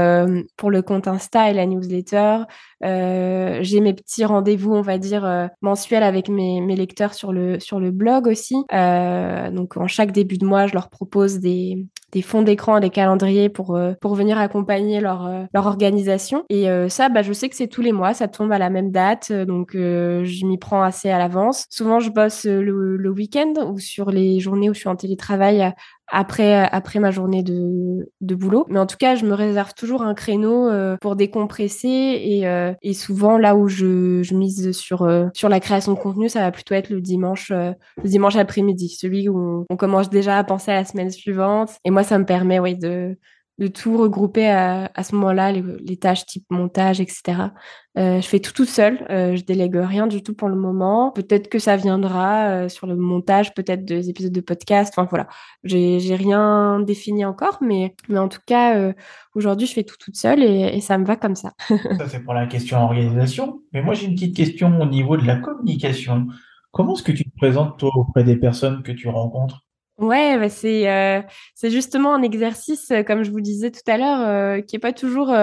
[0.57, 2.43] pour le compte Insta et la newsletter.
[2.83, 7.33] Euh, j'ai mes petits rendez-vous, on va dire, euh, mensuels avec mes, mes, lecteurs sur
[7.33, 8.55] le, sur le blog aussi.
[8.73, 12.89] Euh, donc, en chaque début de mois, je leur propose des, des fonds d'écran, des
[12.89, 16.45] calendriers pour, euh, pour venir accompagner leur, euh, leur organisation.
[16.49, 18.91] Et ça, bah, je sais que c'est tous les mois, ça tombe à la même
[18.91, 21.65] date, donc je m'y prends assez à l'avance.
[21.69, 25.73] Souvent, je bosse le, le week-end ou sur les journées où je suis en télétravail
[26.12, 28.65] après après ma journée de, de boulot.
[28.69, 32.74] Mais en tout cas, je me réserve toujours un créneau euh, pour décompresser et, euh,
[32.82, 36.41] et souvent là où je, je mise sur euh, sur la création de contenu, ça
[36.41, 40.72] va plutôt être le dimanche le dimanche après-midi, celui où on, commence déjà à penser
[40.72, 41.72] à la semaine suivante.
[41.86, 43.17] Et moi, ça me permet ouais de
[43.60, 47.52] de tout regrouper à, à ce moment-là, les, tâches type montage, etc.
[47.98, 51.12] Euh, je fais tout tout seul, euh, je délègue rien du tout pour le moment.
[51.12, 54.93] Peut-être que ça viendra euh, sur le montage, peut-être des épisodes de podcast.
[54.95, 55.28] Enfin voilà,
[55.65, 58.93] j'ai j'ai rien défini encore, mais mais en tout cas euh,
[59.36, 61.52] aujourd'hui je fais tout toute seule et, et ça me va comme ça.
[61.67, 63.62] ça c'est pour la question organisation.
[63.74, 66.28] Mais moi j'ai une petite question au niveau de la communication.
[66.72, 69.65] Comment est-ce que tu te présentes toi auprès des personnes que tu rencontres?
[69.99, 71.21] Ouais, bah c'est euh,
[71.55, 74.79] c'est justement un exercice, euh, comme je vous disais tout à l'heure, euh, qui est
[74.79, 75.35] pas toujours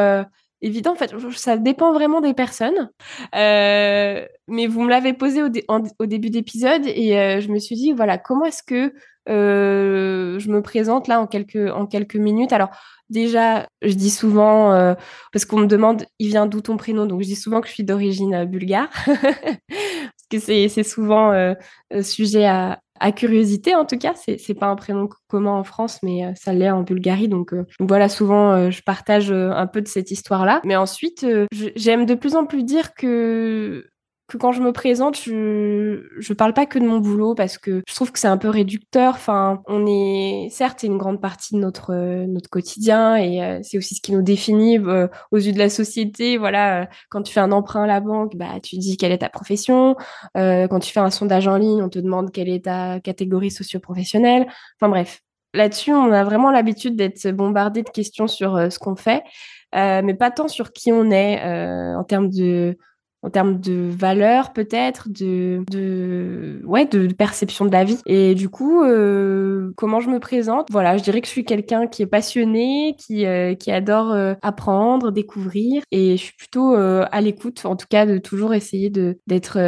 [0.62, 0.92] évident.
[0.92, 2.90] En fait, ça dépend vraiment des personnes.
[3.34, 8.46] mais vous me l'avez posé au, début d'épisode et je me suis dit voilà comment
[8.46, 8.94] est-ce que
[9.28, 12.52] je me présente là en quelques en quelques minutes?
[12.52, 12.70] Alors
[13.10, 14.94] déjà, je dis souvent
[15.32, 17.74] parce qu'on me demande il vient d'où ton prénom, donc je dis souvent que je
[17.74, 21.54] suis d'origine bulgare parce que c'est souvent
[22.02, 24.14] sujet à à curiosité en tout cas.
[24.14, 27.28] C'est c'est pas un prénom commun en France, mais euh, ça l'est en Bulgarie.
[27.28, 30.60] Donc, euh, donc voilà, souvent euh, je partage un peu de cette histoire-là.
[30.64, 31.26] Mais ensuite,
[31.74, 33.86] j'aime de plus en plus dire que
[34.28, 37.82] que quand je me présente, je je parle pas que de mon boulot parce que
[37.86, 39.14] je trouve que c'est un peu réducteur.
[39.14, 41.94] Enfin, on est certes c'est une grande partie de notre
[42.26, 45.68] notre quotidien et euh, c'est aussi ce qui nous définit euh, aux yeux de la
[45.68, 46.38] société.
[46.38, 49.18] Voilà, euh, quand tu fais un emprunt à la banque, bah tu dis quelle est
[49.18, 49.96] ta profession.
[50.34, 54.46] quand tu fais un sondage en ligne, on te demande quelle est ta catégorie socio-professionnelle.
[54.80, 55.22] Enfin bref,
[55.54, 59.22] là-dessus, on a vraiment l'habitude d'être bombardé de questions sur ce qu'on fait,
[59.72, 61.42] mais pas tant sur qui on est
[61.94, 62.76] en termes de
[63.26, 67.98] en termes de valeur peut-être, de, de, ouais, de, perception de la vie.
[68.06, 70.68] Et du coup, euh, comment je me présente?
[70.70, 74.34] Voilà, je dirais que je suis quelqu'un qui est passionné, qui, euh, qui adore euh,
[74.42, 79.18] apprendre, découvrir, et je suis plutôt à l'écoute, en tout cas, de toujours essayer de
[79.26, 79.58] d'être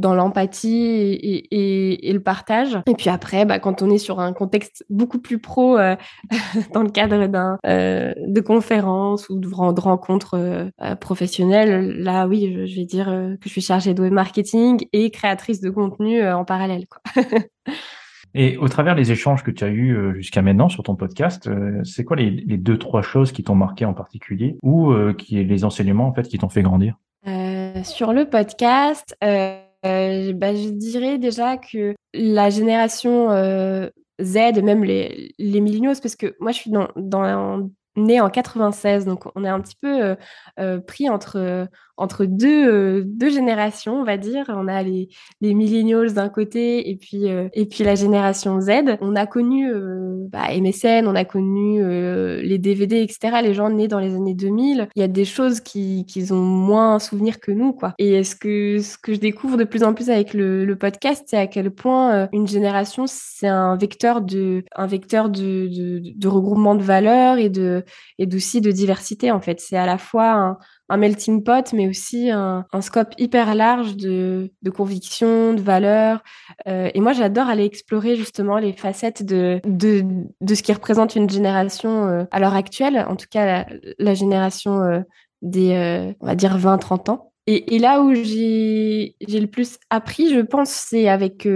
[0.00, 2.78] dans l'empathie et, et, le partage.
[2.86, 5.94] Et puis après, bah, quand on est sur un contexte beaucoup plus pro, euh,
[6.74, 12.66] dans le cadre d'un euh, de conférences ou de, de rencontres euh, professionnelles, là oui,
[12.66, 16.44] je, vais dire que je suis chargée de web marketing et créatrice de contenu en
[16.44, 16.86] parallèle.
[16.88, 17.22] Quoi.
[18.34, 21.48] et au travers des échanges que tu as eus jusqu'à maintenant sur ton podcast,
[21.84, 25.64] c'est quoi les, les, deux trois choses qui t'ont marqué en particulier ou qui les
[25.64, 26.96] enseignements en fait qui t'ont fait grandir?
[27.84, 29.16] Sur le podcast.
[29.22, 33.88] Euh, bah, je dirais déjà que la génération euh,
[34.20, 39.24] Z même les, les millennials, parce que moi je suis dans, née en 96, donc
[39.34, 40.16] on est un petit peu
[40.58, 41.68] euh, pris entre,
[42.00, 44.46] entre deux, deux générations, on va dire.
[44.48, 45.08] On a les,
[45.40, 48.98] les millennials d'un côté et puis, et puis la génération Z.
[49.00, 49.70] On a connu
[50.30, 51.82] bah, MSN, on a connu
[52.42, 53.38] les DVD, etc.
[53.42, 54.88] Les gens nés dans les années 2000.
[54.96, 57.94] Il y a des choses qu'ils qui ont moins souvenir que nous, quoi.
[57.98, 61.36] Et ce que, ce que je découvre de plus en plus avec le, podcast, c'est
[61.36, 67.38] à quel point une génération, c'est un vecteur de, un vecteur de, regroupement de valeurs
[67.38, 67.84] et de,
[68.18, 69.60] et aussi de diversité, en fait.
[69.60, 70.58] C'est à la fois un,
[70.90, 76.22] un melting pot, mais aussi un, scope hyper large de, de convictions, de valeurs.
[76.66, 81.30] Euh, et moi, j'adore aller explorer justement les facettes de, de, ce qui représente une
[81.30, 83.66] génération euh, à l'heure actuelle, en tout cas
[83.98, 85.00] la, génération euh,
[85.42, 87.32] des, on va dire, 20-30 ans.
[87.46, 91.48] Et, là où j'ai le plus appris, je pense, c'est avec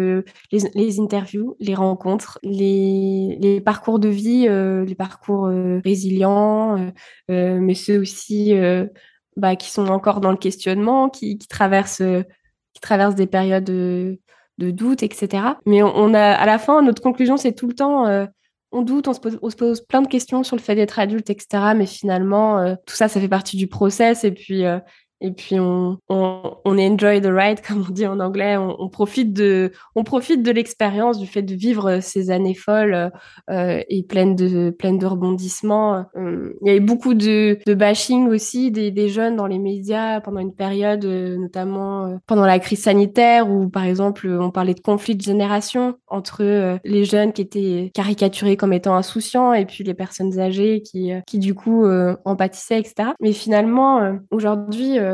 [0.50, 6.92] les, interviews, les rencontres, les, parcours de vie, les parcours euh, résilients,
[7.28, 8.54] mais ceux aussi
[9.36, 12.02] bah, qui sont encore dans le questionnement, qui, qui traversent,
[12.72, 14.18] qui traversent des périodes de,
[14.58, 15.44] doute, etc.
[15.66, 18.26] Mais on, a, à la fin, notre conclusion, c'est tout le temps
[18.74, 20.98] on doute, on se, pose, on se, pose, plein de questions sur le fait d'être
[20.98, 21.74] adulte, etc.
[21.76, 24.24] Mais finalement, euh, tout ça, ça fait partie du process.
[24.24, 24.80] Et puis, euh,
[25.24, 28.56] et puis on, on, on, enjoy the ride, comme on dit en anglais.
[28.58, 33.10] On, profite de, on profite de l'expérience, du fait de vivre ces années folles
[33.50, 36.04] euh, et pleines de, pleines de rebondissements.
[36.16, 40.40] Euh, il y avait beaucoup de, bashing aussi des, des, jeunes dans les médias pendant
[40.40, 44.80] une période, euh, notamment euh, pendant la crise sanitaire, où par exemple on parlait de
[44.80, 49.84] conflit de génération entre euh, les jeunes qui étaient caricaturés comme étant insouciants et puis
[49.84, 53.10] les personnes âgées qui, qui du coup en pâtissaient, etc.
[53.20, 54.98] Mais finalement, aujourd'hui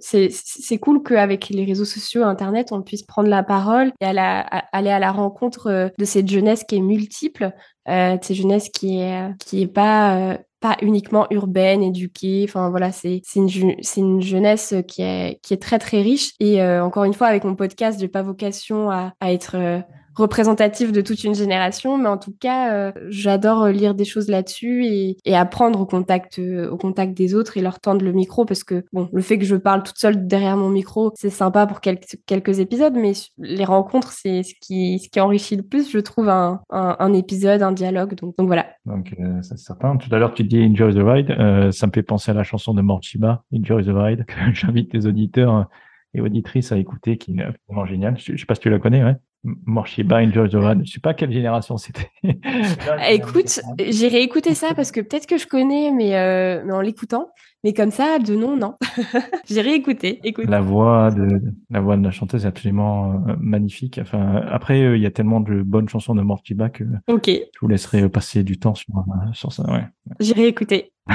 [0.00, 4.98] c'est cool qu'avec les réseaux sociaux, Internet, on puisse prendre la parole et aller à
[4.98, 7.52] la rencontre euh, de cette jeunesse qui est multiple,
[7.88, 12.46] euh, de cette jeunesse qui est qui est pas euh, pas uniquement urbaine, éduquée.
[12.48, 13.48] Enfin voilà, c'est une
[13.96, 16.32] une jeunesse qui est qui est très très riche.
[16.40, 19.82] Et encore une fois, avec mon podcast, j'ai pas vocation à, à être
[20.16, 24.84] représentatif de toute une génération, mais en tout cas, euh, j'adore lire des choses là-dessus
[24.86, 28.64] et, apprendre au contact, euh, au contact des autres et leur tendre le micro parce
[28.64, 31.80] que bon, le fait que je parle toute seule derrière mon micro, c'est sympa pour
[31.80, 36.28] quelques, épisodes, mais les rencontres, c'est ce qui, ce qui enrichit le plus, je trouve,
[36.28, 38.14] un, un, épisode, un dialogue.
[38.14, 38.66] Donc, donc voilà.
[38.86, 39.96] Donc, euh, c'est certain.
[39.96, 41.30] Tout à l'heure, tu dis Enjoy the Ride.
[41.30, 44.94] Euh, ça me fait penser à la chanson de Morchiba, Enjoy the Ride, que j'invite
[44.94, 45.68] les auditeurs
[46.14, 48.16] et auditrices à écouter, qui est absolument génial.
[48.18, 49.16] Je, je sais pas si tu la connais, ouais.
[49.64, 50.80] Morshiba et George Doran.
[50.84, 52.10] Je sais pas quelle génération c'était.
[53.10, 57.30] Écoute, j'ai réécouté ça parce que peut-être que je connais, mais, euh, mais en l'écoutant.
[57.64, 58.74] Mais comme ça, de nom, non.
[59.48, 60.20] j'ai réécouté.
[60.22, 60.46] Écoute.
[60.46, 63.98] La voix de la voix de la chanteuse est absolument euh, magnifique.
[64.00, 67.26] Enfin, après, euh, il y a tellement de bonnes chansons de Morshiba que Ok.
[67.26, 68.94] je vous laisserai passer du temps sur,
[69.32, 69.64] sur ça.
[69.70, 69.84] Ouais.
[70.20, 70.92] J'ai réécouté.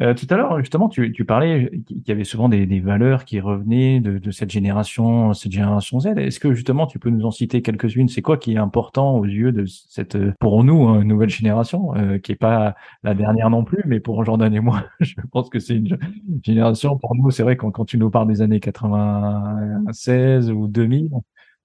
[0.00, 3.24] Euh, tout à l'heure, justement, tu, tu parlais qu'il y avait souvent des, des valeurs
[3.24, 6.08] qui revenaient de, de, cette génération, cette génération Z.
[6.16, 8.08] Est-ce que justement, tu peux nous en citer quelques-unes?
[8.08, 12.18] C'est quoi qui est important aux yeux de cette, pour nous, hein, nouvelle génération, euh,
[12.18, 15.58] qui est pas la dernière non plus, mais pour Jordan et moi, je pense que
[15.58, 15.98] c'est une
[16.42, 16.98] génération.
[16.98, 21.10] Pour nous, c'est vrai quand, quand tu nous parles des années 96 ou 2000,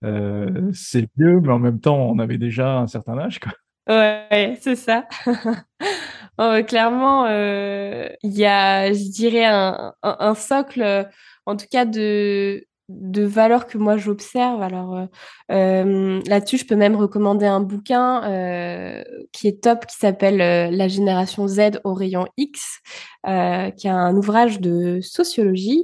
[0.03, 3.39] euh, c'est vieux, mais en même temps, on avait déjà un certain âge.
[3.39, 3.51] Quoi.
[3.87, 5.05] Ouais, c'est ça.
[6.43, 11.09] oh, clairement, euh, il y a, je dirais, un, socle,
[11.45, 14.61] en tout cas, de, de valeurs que moi j'observe.
[14.61, 15.05] Alors euh,
[15.51, 20.69] euh, là-dessus, je peux même recommander un bouquin euh, qui est top, qui s'appelle euh,
[20.69, 22.79] La génération Z au rayon X,
[23.27, 25.83] euh, qui est un ouvrage de sociologie,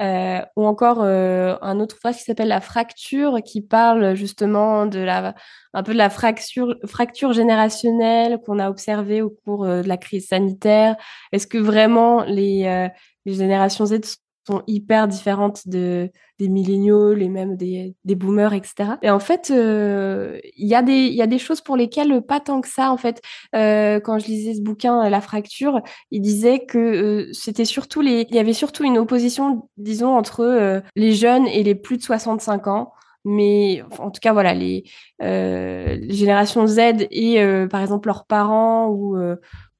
[0.00, 5.34] euh, ou encore un autre ouvrage qui s'appelle La fracture, qui parle justement de la
[5.72, 10.28] un peu de la fracture fracture générationnelle qu'on a observée au cours de la crise
[10.28, 10.96] sanitaire.
[11.32, 12.90] Est-ce que vraiment les
[13.26, 14.00] les générations Z
[14.46, 18.92] sont hyper différentes de des milléniaux, les mêmes des, des boomers, etc.
[19.02, 22.40] Et en fait, euh, il y a des y a des choses pour lesquelles pas
[22.40, 22.90] tant que ça.
[22.90, 23.20] En fait,
[23.54, 28.26] euh, quand je lisais ce bouquin La fracture, il disait que euh, c'était surtout les
[28.30, 32.66] il y avait surtout une opposition, disons, entre les jeunes et les plus de 65
[32.68, 32.92] ans
[33.26, 34.84] mais en tout cas voilà les,
[35.22, 37.36] euh, générations Z et
[37.70, 39.14] par exemple leurs parents ou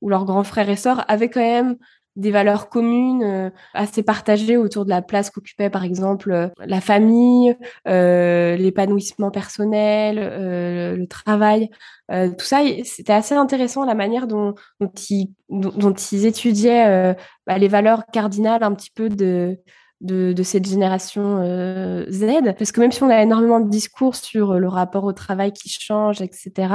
[0.01, 1.77] ou leurs grands frères et sœurs avaient quand même
[2.17, 6.81] des valeurs communes euh, assez partagées autour de la place qu'occupait par exemple euh, la
[6.81, 7.57] famille,
[7.89, 11.71] euh, l'épanouissement personnel, euh, le travail.
[12.11, 17.15] Euh, tout ça, c'était assez intéressant la manière dont, dont, ils, dont, ils étudiaient
[17.47, 19.61] bah, les valeurs cardinales un petit peu de,
[20.01, 22.55] de, de cette génération euh, Z.
[22.59, 25.69] Parce que même si on a énormément de discours sur le rapport au travail qui
[25.69, 26.75] change, etc.,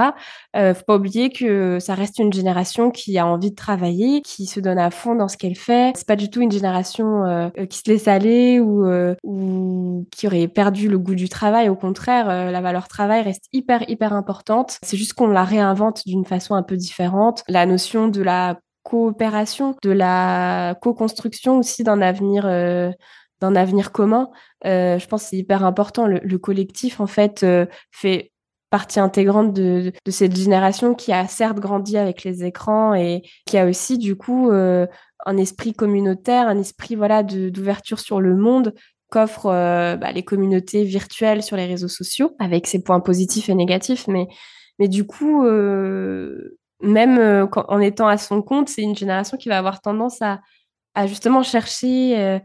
[0.55, 4.45] euh, faut pas oublier que ça reste une génération qui a envie de travailler, qui
[4.45, 5.93] se donne à fond dans ce qu'elle fait.
[5.95, 10.27] C'est pas du tout une génération euh, qui se laisse aller ou, euh, ou qui
[10.27, 11.69] aurait perdu le goût du travail.
[11.69, 14.77] Au contraire, euh, la valeur travail reste hyper, hyper importante.
[14.83, 17.43] C'est juste qu'on la réinvente d'une façon un peu différente.
[17.47, 22.91] La notion de la coopération, de la co-construction aussi d'un avenir, euh,
[23.41, 24.29] d'un avenir commun.
[24.65, 26.05] Euh, je pense que c'est hyper important.
[26.05, 28.31] Le, le, collectif, en fait, euh, fait
[28.69, 33.57] partie intégrante de, de, cette génération qui a certes grandi avec les écrans et qui
[33.57, 38.73] a aussi, du coup, un esprit communautaire, un esprit voilà d'ouverture sur le monde
[39.09, 39.49] qu'offrent
[39.97, 44.07] bah, les communautés virtuelles sur les réseaux sociaux, avec ses points positifs et négatifs.
[44.07, 44.27] Mais,
[44.77, 45.45] mais du coup,
[46.81, 50.41] même euh, en étant à son compte, c'est une génération qui va avoir tendance à,
[50.93, 52.39] à justement chercher euh,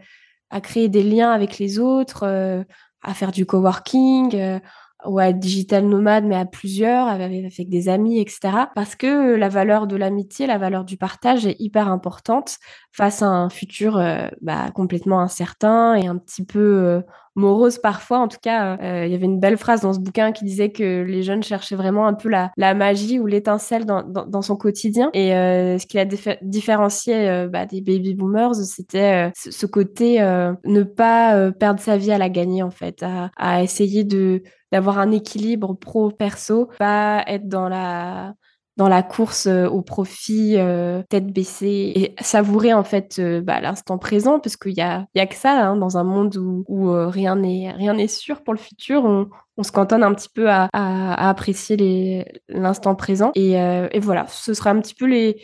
[0.51, 2.65] à créer des liens avec les autres, euh,
[3.03, 4.61] à faire du coworking
[5.07, 8.41] ou à être digital nomade, mais à plusieurs, avec, des amis, etc.
[8.75, 12.59] Parce que la valeur de l'amitié, la valeur du partage est hyper importante
[12.93, 17.01] face à un futur euh, bah, complètement incertain et un petit peu euh,
[17.37, 18.19] morose parfois.
[18.19, 20.73] En tout cas, euh, il y avait une belle phrase dans ce bouquin qui disait
[20.73, 24.57] que les jeunes cherchaient vraiment un peu la, la magie ou l'étincelle dans, dans, son
[24.57, 25.11] quotidien.
[25.15, 26.05] Et ce qui a
[26.43, 30.21] différencié euh, bah, des baby boomers, c'était ce côté
[30.65, 33.05] ne pas perdre sa vie à la gagner en fait,
[33.37, 34.43] à essayer de
[34.73, 38.35] d'avoir un équilibre pro-perso, pas être dans la
[38.81, 43.61] dans la course euh, au profit, euh, tête baissée, et savourer en fait euh, bah,
[43.61, 46.91] l'instant présent, parce qu'il y a, y a que ça hein, dans un monde où,
[46.91, 49.05] rien n'est rien n'est sûr pour le futur.
[49.05, 49.29] On,
[49.63, 53.31] se cantonne un petit peu à, à, à apprécier l'instant présent.
[53.35, 55.37] Et, et, voilà, ce sera un petit peu les,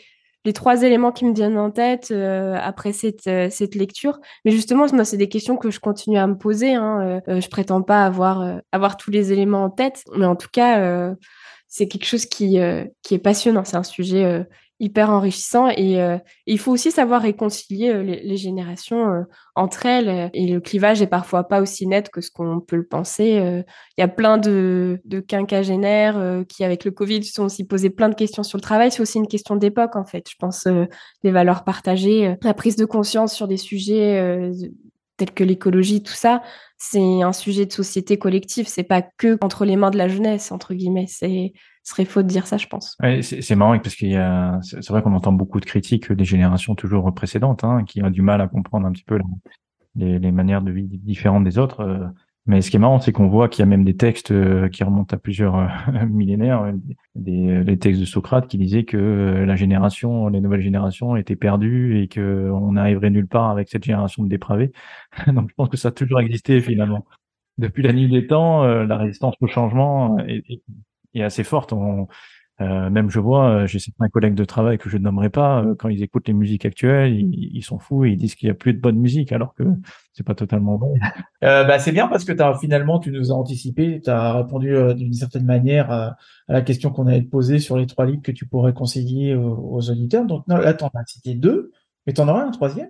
[0.47, 4.19] les trois éléments qui me viennent en tête euh, après cette, cette lecture.
[4.45, 6.75] Mais justement, moi, c'est des questions que je continue à me poser.
[6.75, 7.21] Hein.
[7.27, 11.15] je prétends pas avoir, avoir tous les éléments en tête, mais en tout cas
[11.69, 13.65] c'est quelque chose qui, euh, est passionnant.
[13.65, 14.45] C'est un sujet euh,
[14.79, 19.25] hyper enrichissant et euh, il faut aussi savoir réconcilier les, les, générations
[19.55, 20.31] entre elles.
[20.35, 23.65] Et le clivage est parfois pas aussi net que ce qu'on peut le penser.
[23.97, 27.91] Il y a plein de, de quinquagénaires qui, avec le Covid, se sont aussi posé
[27.91, 28.91] plein de questions sur le travail.
[28.91, 30.29] C'est aussi une question d'époque, en fait.
[30.31, 30.69] Je pense
[31.23, 34.53] les valeurs partagées, la prise de conscience sur des sujets
[35.17, 36.43] tels que l'écologie, tout ça,
[36.79, 38.67] c'est un sujet de société collective.
[38.69, 41.07] C'est pas que entre les mains de la jeunesse, entre guillemets.
[41.09, 42.97] C'est ce serait faux de dire ça, je pense.
[43.23, 46.75] C'est marrant parce qu'il y a, c'est vrai qu'on entend beaucoup de critiques des générations
[46.75, 49.19] toujours précédentes, hein, qui ont du mal à comprendre un petit peu
[49.97, 51.81] les, manières de vie différentes des autres.
[51.81, 52.07] Euh,
[52.47, 54.69] mais ce qui est marrant, c'est qu'on voit qu'il y a même des textes euh,
[54.69, 55.67] qui remontent à plusieurs euh,
[56.09, 56.73] millénaires,
[57.15, 62.03] des les textes de Socrate qui disaient que la génération, les nouvelles générations étaient perdues
[62.03, 64.73] et que on n'arriverait nulle part avec cette génération de dépravés.
[65.29, 67.05] Donc je pense que ça a toujours existé finalement.
[67.59, 70.61] Depuis la nuit des temps, la résistance au changement est
[71.23, 71.73] assez forte.
[71.73, 72.09] On,
[72.63, 75.75] euh, même je vois, euh, j'ai certains collègues de travail que je nommerai pas, euh,
[75.75, 78.55] quand ils écoutent les musiques actuelles, ils, sont fous et ils disent qu'il n'y a
[78.55, 79.65] plus de bonne musique, alors que
[80.15, 80.95] c'est pas totalement bon.
[81.45, 84.75] Euh, bah, c'est bien parce que as, finalement, tu nous as anticipé, tu as répondu
[84.95, 86.17] d'une certaine manière à,
[86.49, 89.91] la question qu'on allait te poser sur les trois livres que tu pourrais conseiller aux,
[89.91, 90.25] auditeurs.
[90.25, 91.73] Donc là, tu en as cité deux,
[92.07, 92.89] mais tu en aurais un troisième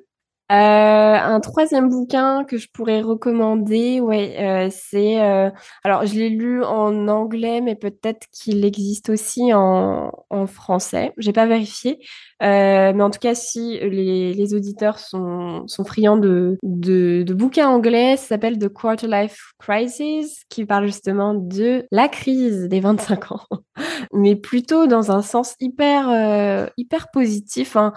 [0.52, 5.50] euh, un troisième bouquin que je pourrais recommander, ouais, euh, c'est euh,
[5.82, 11.12] alors je l'ai lu en anglais, mais peut-être qu'il existe aussi en, en français.
[11.18, 11.98] J'ai pas vérifié,
[12.44, 17.34] euh, mais en tout cas, si les, les auditeurs sont, sont friands de, de, de
[17.34, 22.78] bouquins anglais, ça s'appelle The Quarter Life Crisis, qui parle justement de la crise des
[22.78, 23.46] 25 ans,
[24.12, 27.74] mais plutôt dans un sens hyper euh, hyper positif.
[27.74, 27.92] Hein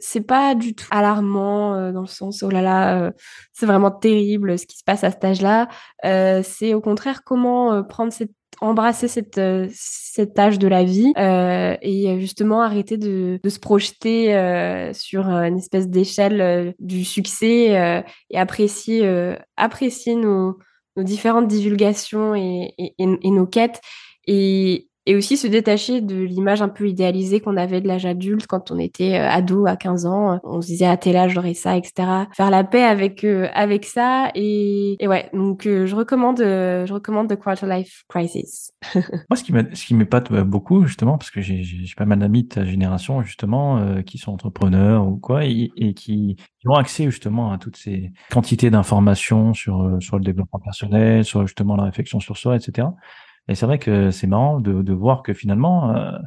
[0.00, 3.10] c'est pas du tout alarmant euh, dans le sens oh là là euh,
[3.52, 5.68] c'est vraiment terrible ce qui se passe à cet âge-là.
[6.04, 10.82] Euh, c'est au contraire comment euh, prendre cette embrasser cette euh, cet âge de la
[10.82, 14.32] vie et justement arrêter de, de se projeter
[14.94, 20.58] sur une espèce d'échelle du succès et apprécier apprécier nos,
[20.96, 23.80] nos différentes divulgations et, et, et nos quêtes.
[24.26, 28.46] Et, et aussi se détacher de l'image un peu idéalisée qu'on avait de l'âge adulte
[28.46, 30.38] quand on était euh, ado à 15 ans.
[30.44, 32.26] On se disait à tel âge j'aurai ça, etc.
[32.36, 35.30] Faire la paix avec euh, avec ça et, et ouais.
[35.32, 38.74] Donc euh, je recommande je recommande The Quarter Life Crisis.
[38.94, 41.64] Moi, ce qui ce qui m'épate beaucoup justement parce que j'ai
[41.96, 46.36] pas mal d'amis de ta génération justement qui sont entrepreneurs ou quoi et, qui
[46.66, 51.76] ont accès justement à toutes ces quantités d'informations sur sur le développement personnel, sur justement
[51.76, 52.88] la réflexion sur soi, etc.
[53.48, 56.18] Et c'est vrai que c'est marrant de, de, voir que finalement, euh,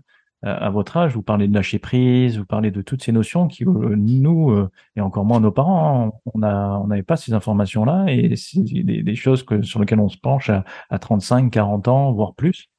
[0.43, 3.63] à votre âge, vous parlez de lâcher prise, vous parlez de toutes ces notions qui,
[3.65, 8.63] nous, et encore moins nos parents, on a, on n'avait pas ces informations-là et c'est
[8.63, 12.33] des, des, choses que, sur lesquelles on se penche à, à 35, 40 ans, voire
[12.33, 12.71] plus.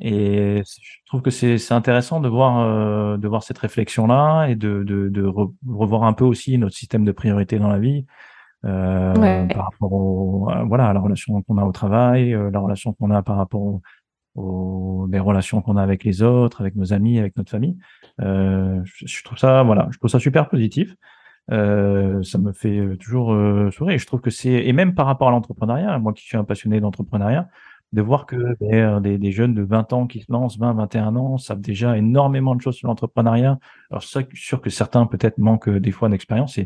[0.00, 4.84] Et je trouve que c'est intéressant de voir, euh, de voir cette réflexion-là et de,
[4.84, 5.24] de, de,
[5.66, 8.06] revoir un peu aussi notre système de priorité dans la vie
[8.64, 12.92] euh, par rapport au, voilà, à la relation qu'on a au travail, euh, la relation
[12.92, 13.80] qu'on a par rapport
[14.34, 17.76] aux, les relations qu'on a avec les autres, avec nos amis, avec notre famille.
[18.20, 20.94] Euh, je, je, trouve ça, voilà, je trouve ça super positif.
[21.50, 23.34] Euh, ça me fait toujours
[23.72, 23.94] sourire.
[23.94, 26.44] Et je trouve que c'est et même par rapport à l'entrepreneuriat, moi qui suis un
[26.44, 27.48] passionné d'entrepreneuriat,
[27.92, 31.16] de voir que ben, des, des, jeunes de 20 ans qui se lancent, 20, 21
[31.16, 33.58] ans, savent déjà énormément de choses sur l'entrepreneuriat.
[33.90, 36.58] Alors, c'est sûr que certains peut-être manquent des fois d'expérience,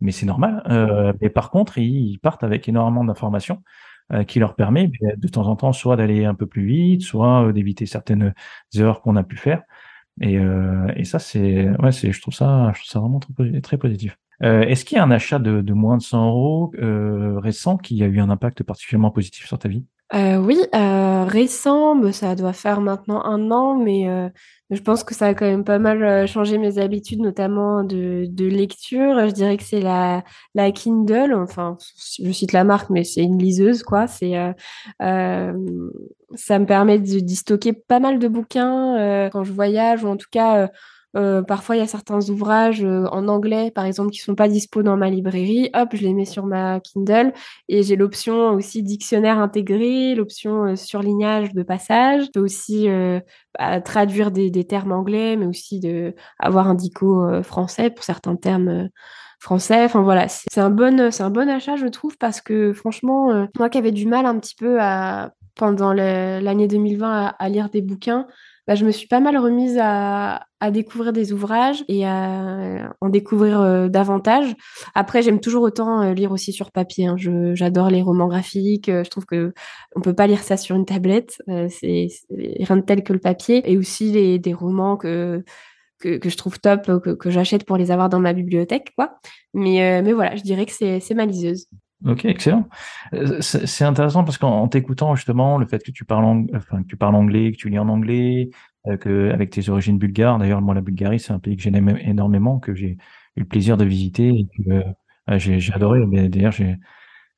[0.00, 0.62] mais c'est normal.
[0.68, 3.62] Euh, mais par contre, ils partent avec énormément d'informations
[4.12, 7.02] euh, qui leur permet ben, de temps en temps soit d'aller un peu plus vite,
[7.02, 8.34] soit euh, d'éviter certaines
[8.74, 9.62] erreurs qu'on a pu faire.
[10.20, 13.60] Et, euh, et ça, c'est, ouais, c'est, je trouve ça, je trouve ça vraiment très,
[13.60, 14.16] très positif.
[14.42, 16.72] Euh, est-ce qu'il y a un achat de, de moins de 100 euros
[17.38, 19.84] récent qui a eu un impact particulièrement positif sur ta vie?
[20.14, 24.28] Euh, oui, euh, récent, ça doit faire maintenant un an, mais euh,
[24.70, 29.26] je pense que ça a quand même pas mal changé mes habitudes, notamment de, lecture.
[29.26, 30.22] Je dirais que c'est la,
[30.72, 31.76] Kindle, enfin,
[32.22, 34.06] je cite la marque, mais c'est une liseuse, quoi.
[34.06, 34.34] C'est,
[35.00, 40.28] ça me permet de, stocker pas mal de bouquins quand je voyage, ou en tout
[40.30, 40.70] cas
[41.16, 44.48] euh, parfois, il y a certains ouvrages euh, en anglais, par exemple, qui sont pas
[44.48, 45.70] dispo dans ma librairie.
[45.74, 47.32] Hop, je les mets sur ma Kindle
[47.68, 52.26] et j'ai l'option aussi dictionnaire intégré, l'option euh, surlignage de passage.
[52.26, 52.88] Je peux aussi
[53.58, 58.88] bah, traduire des, termes anglais, mais aussi de avoir un dico français pour certains termes
[59.40, 59.84] français.
[59.84, 63.70] Enfin voilà, c'est un bon, c'est un bon achat, je trouve, parce que franchement, moi
[63.70, 64.78] qui avais du mal un petit peu
[65.54, 68.26] pendant l'année 2020 à, à, lire des bouquins,
[68.66, 73.60] bah, je me suis pas mal remise à, découvrir des ouvrages et à en découvrir
[73.60, 74.56] euh, davantage.
[74.96, 77.06] Après, j'aime toujours autant euh, lire aussi sur papier.
[77.06, 77.16] Hein.
[77.54, 78.88] J'adore les romans graphiques.
[78.88, 79.54] Euh, je trouve que
[79.94, 81.38] on peut pas lire ça sur une tablette.
[81.68, 83.70] C'est rien de tel que le papier.
[83.70, 85.44] Et aussi des romans que
[85.98, 89.18] que, que je trouve top, que, que j'achète pour les avoir dans ma bibliothèque, quoi.
[89.54, 91.68] Mais, mais voilà, je dirais que c'est ma liseuse.
[92.04, 92.68] Ok, excellent.
[93.14, 96.96] Euh, c'est intéressant parce qu'en t'écoutant justement, le fait que tu parles, enfin, que tu
[96.96, 98.50] parles anglais, que tu lis en anglais,
[98.86, 100.38] euh, que avec tes origines bulgares.
[100.38, 102.98] D'ailleurs, moi, la Bulgarie, c'est un pays que j'aime énormément, que j'ai
[103.36, 104.70] eu le plaisir de visiter et que
[105.30, 106.00] euh, j'ai adoré.
[106.28, 106.76] D'ailleurs, j'ai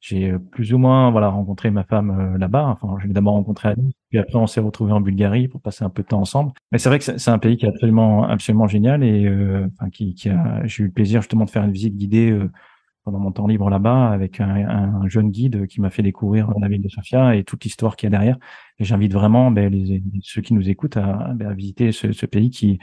[0.00, 2.66] j'ai plus ou moins voilà rencontré ma femme là-bas.
[2.66, 3.74] Enfin, je l'ai d'abord rencontré à
[4.10, 6.52] puis après on s'est retrouvé en Bulgarie pour passer un peu de temps ensemble.
[6.72, 9.28] Mais c'est vrai que c'est un pays qui est absolument absolument génial et
[9.72, 12.38] enfin qui, qui a j'ai eu le plaisir justement de faire une visite guidée
[13.08, 16.82] pendant mon temps libre là-bas avec un, jeune guide qui m'a fait découvrir la ville
[16.82, 18.36] de Sofia et toute l'histoire qu'il y a derrière.
[18.78, 22.78] Et j'invite vraiment ben, les, ceux qui nous écoutent à, ben, visiter ce, pays qui,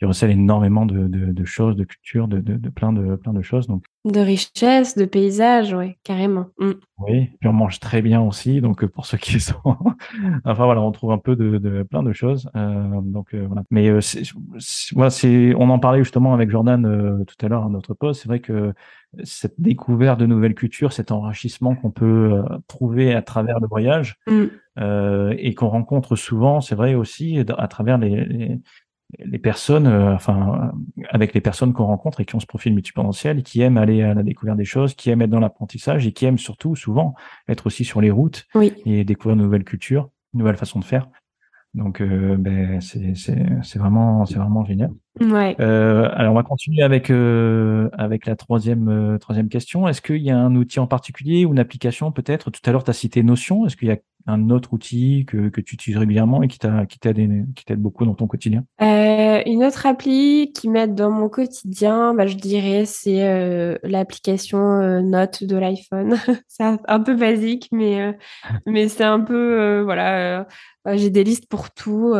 [0.00, 2.40] qui recèle énormément de, choses, de culture, de,
[2.70, 3.66] plein de plein de choses.
[3.66, 6.46] Donc de richesse, de paysages, oui, carrément.
[6.58, 6.70] Mm.
[7.00, 8.62] Oui, puis on mange très bien aussi.
[8.62, 9.60] Donc pour ceux qui sont,
[10.46, 12.48] enfin voilà, on trouve un peu de, plein de choses.
[12.56, 13.62] Euh, donc euh, voilà.
[13.70, 14.00] Mais euh,
[14.94, 18.22] voilà, c'est, on en parlait justement avec Jordan tout à l'heure à notre poste.
[18.22, 18.72] C'est vrai que
[19.24, 24.16] cette découverte de nouvelles cultures, cet enrichissement qu'on peut euh, trouver à travers le voyage
[24.26, 24.44] mm.
[24.78, 28.60] euh, et qu'on rencontre souvent, c'est vrai aussi à travers les, les,
[29.42, 30.72] personnes, euh, enfin
[31.10, 34.14] avec les personnes qu'on rencontre et qui ont ce profil multipotentiel, qui aiment aller à
[34.14, 37.14] la découverte des choses, qui aiment être dans l'apprentissage et qui aiment surtout souvent
[37.48, 38.46] être aussi sur les routes
[38.86, 41.08] et découvrir de nouvelles cultures, de nouvelles façons de faire.
[41.74, 44.90] Donc, euh, ben, c'est vraiment, c'est vraiment génial.
[45.18, 45.56] Ouais.
[45.60, 49.88] Euh, alors, on va continuer avec euh, avec la troisième euh, troisième question.
[49.88, 52.50] Est-ce qu'il y a un outil en particulier ou une application peut-être?
[52.50, 53.66] Tout à l'heure, tu as cité Notion.
[53.66, 56.86] Est-ce qu'il y a un autre outil que, que tu utilises régulièrement et qui t'aide
[57.54, 58.64] qui t'aide beaucoup dans ton quotidien?
[58.80, 65.56] Une autre appli qui m'aide dans mon quotidien, bah, je dirais, c'est l'application Note de
[65.56, 66.16] l'iPhone.
[66.46, 68.16] c'est un, peu basique, mais
[68.66, 70.46] mais c'est un peu voilà.
[70.86, 72.14] j'ai des listes pour tout,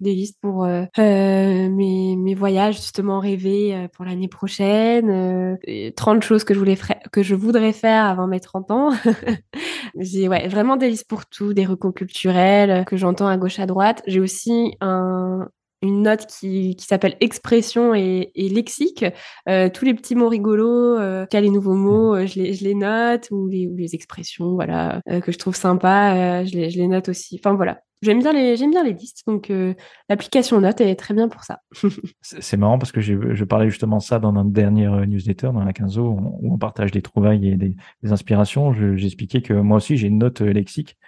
[0.00, 5.58] des listes pour mes, mes voyages justement rêvés pour l'année prochaine,
[5.96, 6.78] 30 choses que je voulais
[7.12, 8.90] que je voudrais faire avant mes 30 ans.
[9.98, 13.66] j'ai ouais, vraiment des listes pour tout des recours culturels que j'entends à gauche à
[13.66, 14.02] droite.
[14.06, 15.48] J'ai aussi un,
[15.82, 19.04] une note qui, qui s'appelle expression et, et lexique.
[19.48, 22.74] Euh, tous les petits mots rigolos, euh, les nouveaux mots, euh, je, les, je les
[22.74, 26.70] note, ou les, ou les expressions voilà, euh, que je trouve sympa, euh, je, les,
[26.70, 27.38] je les note aussi.
[27.38, 29.74] Enfin voilà, j'aime bien les j'aime bien les listes donc euh,
[30.08, 31.60] l'application Note est très bien pour ça.
[32.20, 35.98] c'est marrant parce que je parlais justement ça dans notre dernière newsletter dans la 15
[35.98, 38.72] où on partage des trouvailles et des, des inspirations.
[38.96, 40.98] J'expliquais que moi aussi j'ai une note lexique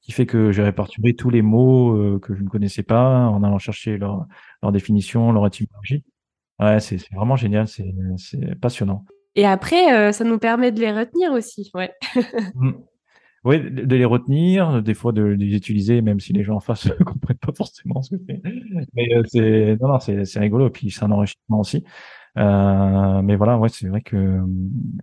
[0.00, 3.58] qui fait que j'ai répertorié tous les mots que je ne connaissais pas en allant
[3.58, 4.26] chercher leur,
[4.62, 6.04] leur définition, leur étymologie.
[6.60, 7.92] Ouais, c'est vraiment génial, c'est
[8.60, 9.04] passionnant.
[9.34, 11.92] Et après, ça nous permet de les retenir aussi, ouais.
[13.46, 16.86] Oui, de les retenir, des fois de, les utiliser, même si les gens en face
[16.86, 18.42] ne comprennent pas forcément ce que c'est.
[18.94, 21.84] Mais euh, c'est non, non, c'est rigolo, puis c'est un enrichissement aussi.
[22.38, 24.40] Euh, mais voilà, ouais, c'est vrai que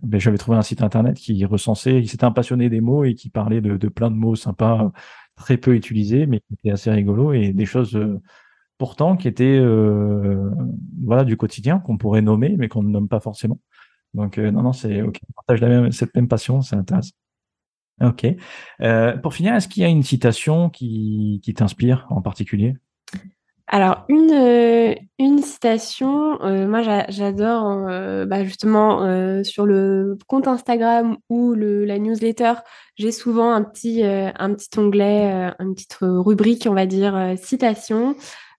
[0.02, 3.14] ben, j'avais trouvé un site internet qui recensait, il s'était un passionné des mots et
[3.14, 4.92] qui parlait de, de, plein de mots sympas,
[5.36, 8.20] très peu utilisés, mais qui étaient assez rigolos et des choses euh,
[8.78, 10.50] pourtant qui étaient euh,
[11.02, 13.60] voilà du quotidien qu'on pourrait nommer, mais qu'on ne nomme pas forcément.
[14.14, 17.12] Donc non, non, c'est ok, on partage la même, cette même passion, c'est intéressant.
[18.02, 18.26] Ok.
[18.80, 22.74] Euh, pour finir, est-ce qu'il y a une citation qui, t'inspire en particulier?
[23.66, 24.94] Alors une euh,
[25.42, 27.86] citation, euh, moi j'adore
[28.26, 32.54] bah, justement sur le compte Instagram ou la newsletter,
[32.96, 38.16] j'ai souvent un petit un petit onglet, une petite rubrique on va dire citation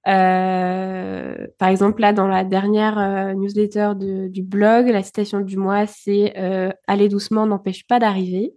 [0.08, 3.93] euh, par exemple, là, dans la dernière euh, newsletter
[4.30, 8.53] du blog, la citation du mois, c'est euh, Aller doucement n'empêche pas d'arriver.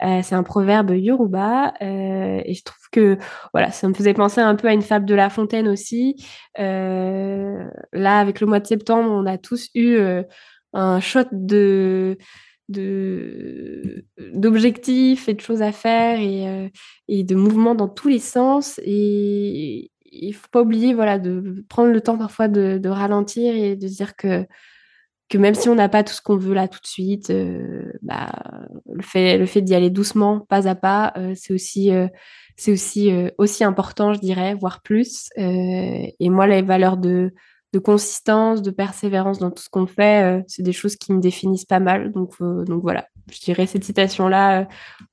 [0.00, 3.18] c'est un proverbe yoruba et je trouve que
[3.52, 6.16] voilà, ça me faisait penser un peu à une fable de La Fontaine aussi.
[6.56, 9.98] là, avec le mois de septembre, on a tous eu
[10.72, 12.18] un shot de
[14.32, 16.70] d'objectifs et de choses à faire et,
[17.08, 21.92] et de mouvements dans tous les sens et, il faut pas oublier voilà, de prendre
[21.92, 24.46] le temps parfois de, ralentir et de dire que,
[25.28, 27.92] que même si on n'a pas tout ce qu'on veut là tout de suite, euh,
[28.02, 28.30] bah,
[28.92, 32.08] le fait, le fait d'y aller doucement, pas à pas, euh, c'est aussi, euh,
[32.56, 35.30] c'est aussi, aussi important, je dirais, voire plus.
[35.36, 37.32] et moi, les valeurs de,
[37.72, 41.64] de consistance, de persévérance dans tout ce qu'on fait, c'est des choses qui me définissent
[41.64, 42.12] pas mal.
[42.12, 44.68] Donc, donc voilà, je dirais cette citation-là,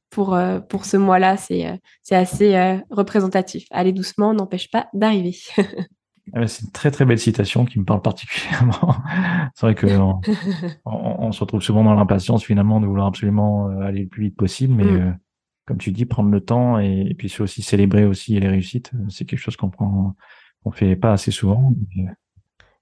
[0.09, 3.65] pour, euh, pour ce mois-là, c'est, euh, c'est assez euh, représentatif.
[3.71, 5.35] Aller doucement n'empêche pas d'arriver.
[6.33, 8.95] Ah c'est une très très belle citation qui me parle particulièrement.
[9.55, 9.87] c'est vrai que
[10.85, 14.73] on, se retrouve souvent dans l'impatience finalement de vouloir absolument aller le plus vite possible,
[14.73, 15.17] mais mm.
[15.65, 19.23] comme tu dis, prendre le temps et, puis c'est aussi célébrer aussi les réussites, c'est
[19.23, 20.15] quelque chose qu'on prend,
[20.65, 21.71] qu'on fait pas assez souvent.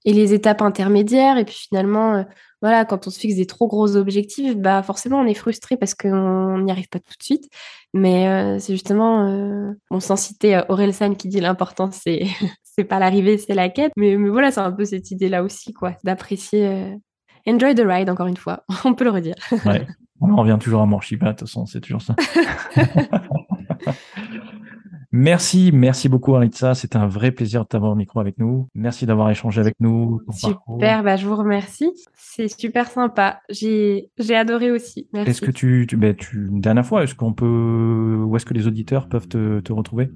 [0.05, 2.23] Et les étapes intermédiaires, et puis finalement,
[2.61, 5.93] voilà, quand on se fixe des trop gros objectifs, bah forcément on est frustré parce
[5.93, 7.49] qu'on n'y arrive pas tout de suite.
[7.93, 12.25] Mais euh, c'est justement, euh, on sans citer euh, San qui dit l'important c'est
[12.63, 13.91] c'est pas l'arrivée, c'est la quête.
[13.95, 16.67] Mais, mais voilà, c'est un peu cette idée là aussi, quoi, d'apprécier.
[16.67, 16.95] Euh,
[17.47, 19.35] enjoy the ride, encore une fois, on peut le redire.
[19.65, 19.85] ouais,
[20.21, 22.15] on revient toujours à Morshiba, de toute façon, c'est toujours ça.
[25.17, 26.75] Merci, merci beaucoup Aritza.
[26.75, 28.67] C'était un vrai plaisir de t'avoir au micro avec nous.
[28.75, 30.19] Merci d'avoir échangé avec nous.
[30.33, 31.89] Super, bah, je vous remercie.
[32.15, 33.39] C'est super sympa.
[33.49, 35.07] J'ai, adoré aussi.
[35.13, 38.53] Est-ce que tu, tu, bah, tu, une dernière fois, est-ce qu'on peut, où est-ce que
[38.53, 40.11] les auditeurs peuvent te, te retrouver?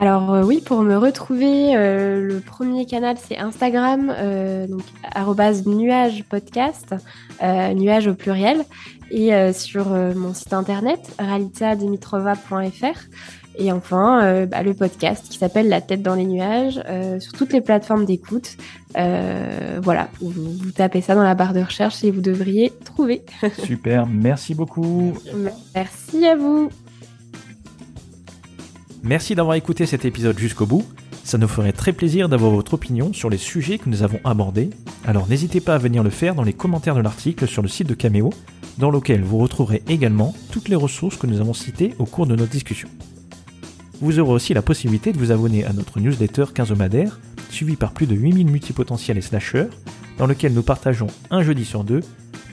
[0.00, 4.82] Alors euh, oui, pour me retrouver, euh, le premier canal c'est Instagram, euh, donc
[5.66, 6.96] nuage podcast,
[7.42, 8.64] nuage au pluriel,
[9.10, 12.98] et sur mon site internet ralitadimitrova.fr.
[13.60, 17.34] Et enfin, euh, bah, le podcast qui s'appelle La tête dans les nuages euh, sur
[17.34, 18.56] toutes les plateformes d'écoute.
[18.96, 23.22] Euh, voilà, vous, vous, tapez ça dans la barre de recherche et vous devriez trouver.
[23.62, 25.12] Super, merci beaucoup.
[25.74, 26.70] Merci à vous.
[29.02, 30.84] Merci d'avoir écouté cet épisode jusqu'au bout.
[31.22, 34.70] Ça nous ferait très plaisir d'avoir votre opinion sur les sujets que nous avons abordés.
[35.06, 37.88] Alors n'hésitez pas à venir le faire dans les commentaires de l'article sur le site
[37.88, 38.30] de Cameo,
[38.78, 42.36] dans lequel vous retrouverez également toutes les ressources que nous avons citées au cours de
[42.36, 42.88] notre discussion.
[44.00, 47.20] Vous aurez aussi la possibilité de vous abonner à notre newsletter quinzomadaire,
[47.50, 49.68] suivi par plus de 8000 multipotentiels et slasheurs,
[50.16, 52.00] dans lequel nous partageons un jeudi sur deux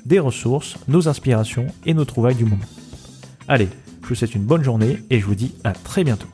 [0.06, 2.58] des ressources, nos inspirations et nos trouvailles du moment.
[3.48, 3.70] Allez,
[4.04, 6.28] je vous souhaite une bonne journée et je vous dis à très bientôt.